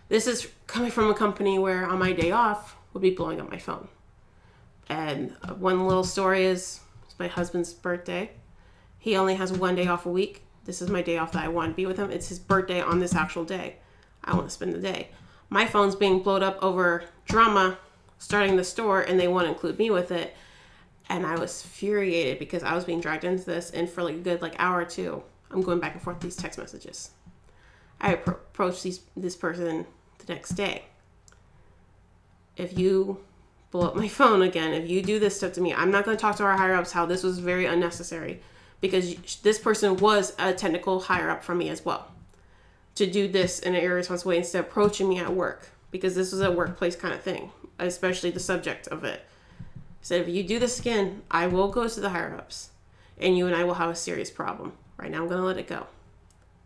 [0.09, 3.49] this is coming from a company where on my day off would be blowing up
[3.49, 3.87] my phone.
[4.87, 8.31] And one little story is it's my husband's birthday.
[8.99, 10.43] He only has one day off a week.
[10.65, 12.11] This is my day off that I want to be with him.
[12.11, 13.77] It's his birthday on this actual day.
[14.23, 15.09] I want to spend the day.
[15.49, 17.77] My phone's being blown up over drama
[18.17, 20.35] starting the store, and they want to include me with it.
[21.09, 24.19] And I was furiated because I was being dragged into this, and for like a
[24.19, 27.11] good like hour or two, I'm going back and forth these text messages.
[28.01, 29.85] I appro- approached these this person
[30.17, 30.85] the next day.
[32.57, 33.19] If you
[33.71, 36.17] blow up my phone again, if you do this stuff to me, I'm not going
[36.17, 38.41] to talk to our higher ups how this was very unnecessary
[38.81, 42.11] because this person was a technical higher up from me as well.
[42.95, 46.31] to do this in an irresponsible way instead of approaching me at work because this
[46.31, 49.25] was a workplace kind of thing, especially the subject of it.
[50.05, 52.69] Said if you do this again, I will go to the higher ups,
[53.17, 54.73] and you and I will have a serious problem.
[54.97, 55.87] Right now, I'm gonna let it go,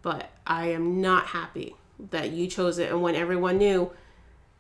[0.02, 1.74] but I am not happy
[2.12, 2.92] that you chose it.
[2.92, 3.94] And when everyone knew,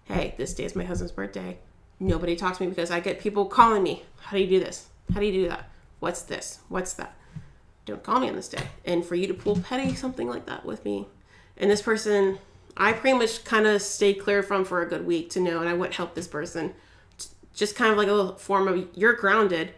[0.05, 1.57] hey, this day is my husband's birthday,
[1.99, 4.03] nobody talks to me because I get people calling me.
[4.21, 4.87] How do you do this?
[5.13, 5.69] How do you do that?
[5.99, 6.59] What's this?
[6.69, 7.17] What's that?
[7.83, 8.63] Don't call me on this day.
[8.85, 11.05] And for you to pull petty something like that with me,
[11.57, 12.39] and this person,
[12.77, 15.67] I pretty much kind of stayed clear from for a good week to know, and
[15.67, 16.75] I wouldn't help this person.
[17.59, 19.73] Just kind of like a little form of you're grounded.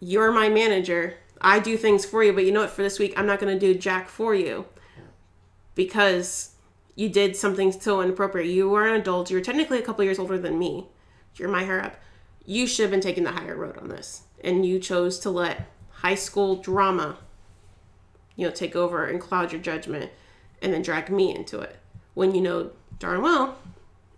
[0.00, 1.14] You're my manager.
[1.40, 2.70] I do things for you, but you know what?
[2.70, 4.66] For this week, I'm not going to do jack for you
[5.76, 6.56] because
[6.96, 8.48] you did something so inappropriate.
[8.48, 9.30] You were an adult.
[9.30, 10.88] You're technically a couple years older than me.
[11.36, 11.96] You're my higher up.
[12.44, 15.68] You should have been taking the higher road on this, and you chose to let
[15.90, 17.18] high school drama,
[18.34, 20.10] you know, take over and cloud your judgment,
[20.60, 21.76] and then drag me into it.
[22.14, 23.58] When you know darn well,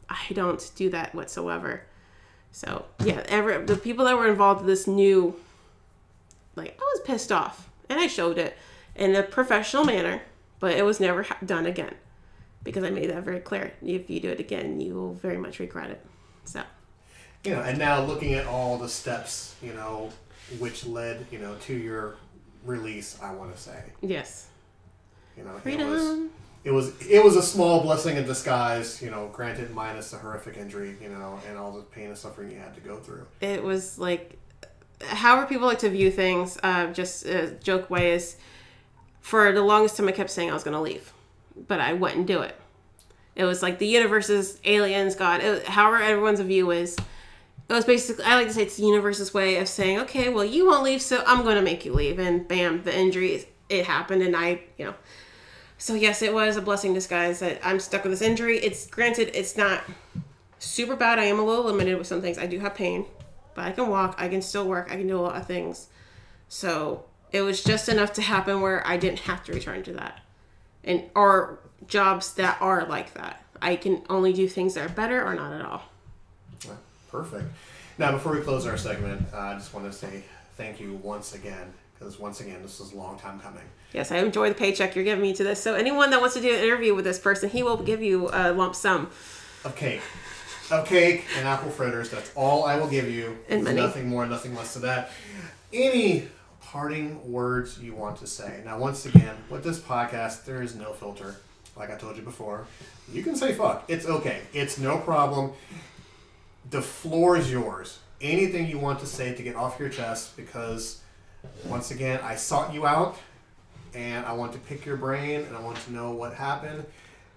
[0.08, 1.82] I don't do that whatsoever.
[2.52, 5.38] So yeah, every the people that were involved in this knew,
[6.56, 8.56] like I was pissed off, and I showed it
[8.94, 10.22] in a professional manner,
[10.58, 11.94] but it was never ha- done again
[12.64, 13.72] because I made that very clear.
[13.82, 16.04] If you do it again, you will very much regret it.
[16.44, 16.62] So,
[17.44, 20.10] You know, and now looking at all the steps, you know,
[20.58, 22.16] which led, you know, to your
[22.64, 24.48] release, I want to say, yes.
[25.36, 26.30] you know, it was, Freedom.
[26.64, 30.56] It was it was a small blessing in disguise, you know, granted minus the horrific
[30.56, 33.26] injury, you know, and all the pain and suffering you had to go through.
[33.40, 34.38] It was like,
[35.00, 38.36] however people like to view things, uh, just a joke way is,
[39.20, 41.12] for the longest time I kept saying I was going to leave,
[41.68, 42.56] but I wouldn't do it.
[43.36, 46.96] It was like the universe's aliens, God, it, however everyone's view is.
[47.68, 50.44] It was basically, I like to say it's the universe's way of saying, okay, well,
[50.44, 52.18] you won't leave, so I'm going to make you leave.
[52.18, 54.94] And bam, the injury, it happened, and I, you know.
[55.78, 58.58] So, yes, it was a blessing disguise that I'm stuck with this injury.
[58.58, 59.84] It's granted, it's not
[60.58, 61.18] super bad.
[61.18, 62.36] I am a little limited with some things.
[62.36, 63.06] I do have pain,
[63.54, 65.86] but I can walk, I can still work, I can do a lot of things.
[66.48, 70.20] So, it was just enough to happen where I didn't have to return to that.
[70.82, 73.42] And, or jobs that are like that.
[73.60, 75.82] I can only do things that are better or not at all.
[77.10, 77.44] Perfect.
[77.98, 80.22] Now, before we close our segment, uh, I just want to say
[80.56, 83.64] thank you once again, because once again, this was a long time coming.
[83.92, 85.62] Yes, I enjoy the paycheck you're giving me to this.
[85.62, 88.28] So anyone that wants to do an interview with this person, he will give you
[88.32, 89.10] a lump sum.
[89.64, 90.02] Of cake.
[90.70, 92.10] Of cake and apple fritters.
[92.10, 93.38] That's all I will give you.
[93.48, 93.76] And money.
[93.76, 95.10] Nothing more, nothing less to that.
[95.72, 96.28] Any
[96.60, 98.60] parting words you want to say?
[98.64, 101.36] Now, once again, with this podcast, there is no filter.
[101.76, 102.66] Like I told you before,
[103.12, 103.84] you can say fuck.
[103.88, 104.40] It's okay.
[104.52, 105.52] It's no problem.
[106.70, 108.00] The floor is yours.
[108.20, 111.00] Anything you want to say to get off your chest, because
[111.66, 113.16] once again, I sought you out
[113.94, 116.84] and I want to pick your brain and I want to know what happened.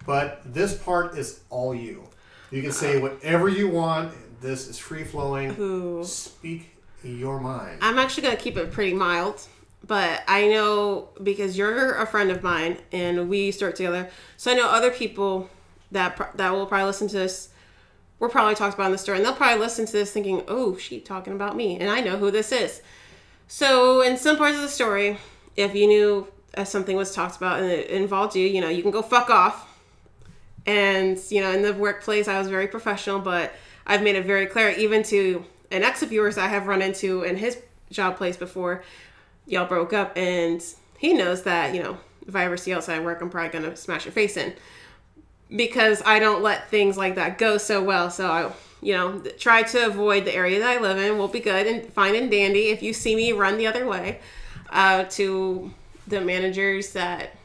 [0.06, 2.04] But this part is all you.
[2.50, 3.08] You can say uh-huh.
[3.08, 4.12] whatever you want.
[4.40, 5.56] This is free flowing.
[5.58, 6.04] Ooh.
[6.04, 6.74] Speak
[7.04, 7.78] your mind.
[7.80, 9.46] I'm actually going to keep it pretty mild,
[9.86, 14.10] but I know because you're a friend of mine and we used to work together.
[14.36, 15.48] So I know other people
[15.92, 17.48] that that will probably listen to this.
[18.18, 20.76] We're probably talked about in the story, and they'll probably listen to this thinking, "Oh,
[20.76, 22.82] she talking about me," and I know who this is.
[23.54, 25.18] So in some parts of the story,
[25.56, 26.26] if you knew
[26.56, 29.28] uh, something was talked about and it involved you, you know, you can go fuck
[29.28, 29.68] off.
[30.64, 33.52] And you know, in the workplace, I was very professional, but
[33.86, 37.24] I've made it very clear, even to an ex of yours I have run into
[37.24, 38.84] in his job place before.
[39.44, 40.64] Y'all broke up, and
[40.96, 43.76] he knows that you know if I ever see you outside work, I'm probably gonna
[43.76, 44.54] smash your face in
[45.54, 48.10] because I don't let things like that go so well.
[48.10, 51.18] So I, you know, try to avoid the area that I live in.
[51.18, 52.68] We'll be good and fine and dandy.
[52.68, 54.20] If you see me run the other way,
[54.70, 55.70] uh, to
[56.08, 57.36] the managers that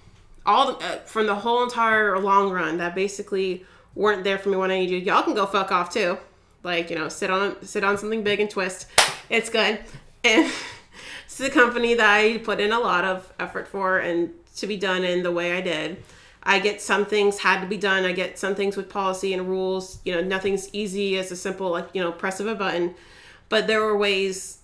[0.46, 4.58] all the, uh, from the whole entire long run that basically weren't there for me
[4.58, 4.98] when I need you.
[4.98, 6.18] Y'all can go fuck off too.
[6.64, 8.88] Like you know, sit on sit on something big and twist.
[9.30, 9.80] It's good.
[10.24, 10.52] And
[11.26, 14.78] it's a company that I put in a lot of effort for and to be
[14.78, 16.04] done in the way I did.
[16.48, 18.06] I get some things had to be done.
[18.06, 20.00] I get some things with policy and rules.
[20.06, 22.96] You know, nothing's easy as a simple like you know press of a button.
[23.50, 24.58] But there were ways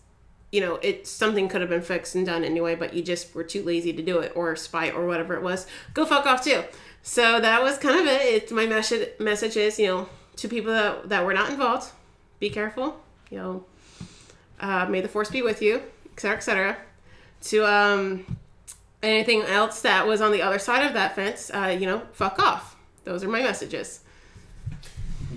[0.53, 3.43] you know, it something could have been fixed and done anyway, but you just were
[3.43, 5.65] too lazy to do it or spite or whatever it was.
[5.95, 6.63] Go fuck off too.
[7.01, 8.21] So that was kind of it.
[8.21, 9.09] It's my message.
[9.19, 11.91] Message is, you know, to people that that were not involved,
[12.39, 13.01] be careful.
[13.31, 13.65] You know,
[14.59, 15.81] uh, may the force be with you,
[16.13, 16.77] etc., etc.
[17.45, 18.37] To um,
[19.03, 22.39] anything else that was on the other side of that fence, uh, you know, fuck
[22.39, 22.75] off.
[23.03, 23.99] Those are my messages.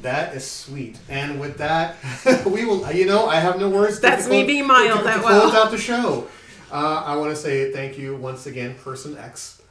[0.02, 0.98] That is sweet.
[1.08, 1.96] And with that,
[2.46, 2.90] we will.
[2.92, 3.98] You know, I have no words.
[4.00, 5.50] That's to me being mild that well.
[5.50, 6.28] close out the show.
[6.70, 9.62] Uh, I want to say thank you once again, Person X,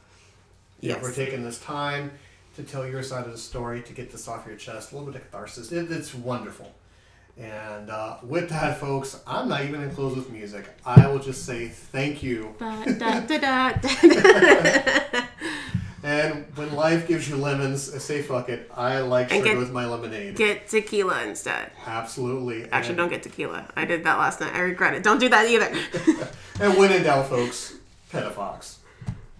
[0.80, 0.98] Yes.
[1.00, 2.10] for taking this time
[2.56, 5.10] to tell your side of the story, to get this off your chest, a little
[5.12, 5.72] bit of catharsis.
[5.72, 6.74] It, it's wonderful.
[7.38, 10.64] And uh, with that, folks, I'm not even going to close with music.
[10.86, 12.54] I will just say thank you.
[12.58, 15.22] Ba, da, da, da, da.
[16.02, 18.70] And when life gives you lemons, uh, say fuck it.
[18.76, 20.36] I like And sugar get- with my lemonade.
[20.36, 21.72] get tequila instead.
[21.84, 22.70] Absolutely.
[22.70, 23.68] Actually, and, don't get tequila.
[23.74, 24.54] I did that last night.
[24.54, 25.02] I regret it.
[25.02, 26.28] Don't do that either.
[26.60, 27.74] And when in doubt, folks,
[28.10, 28.78] pet a fox.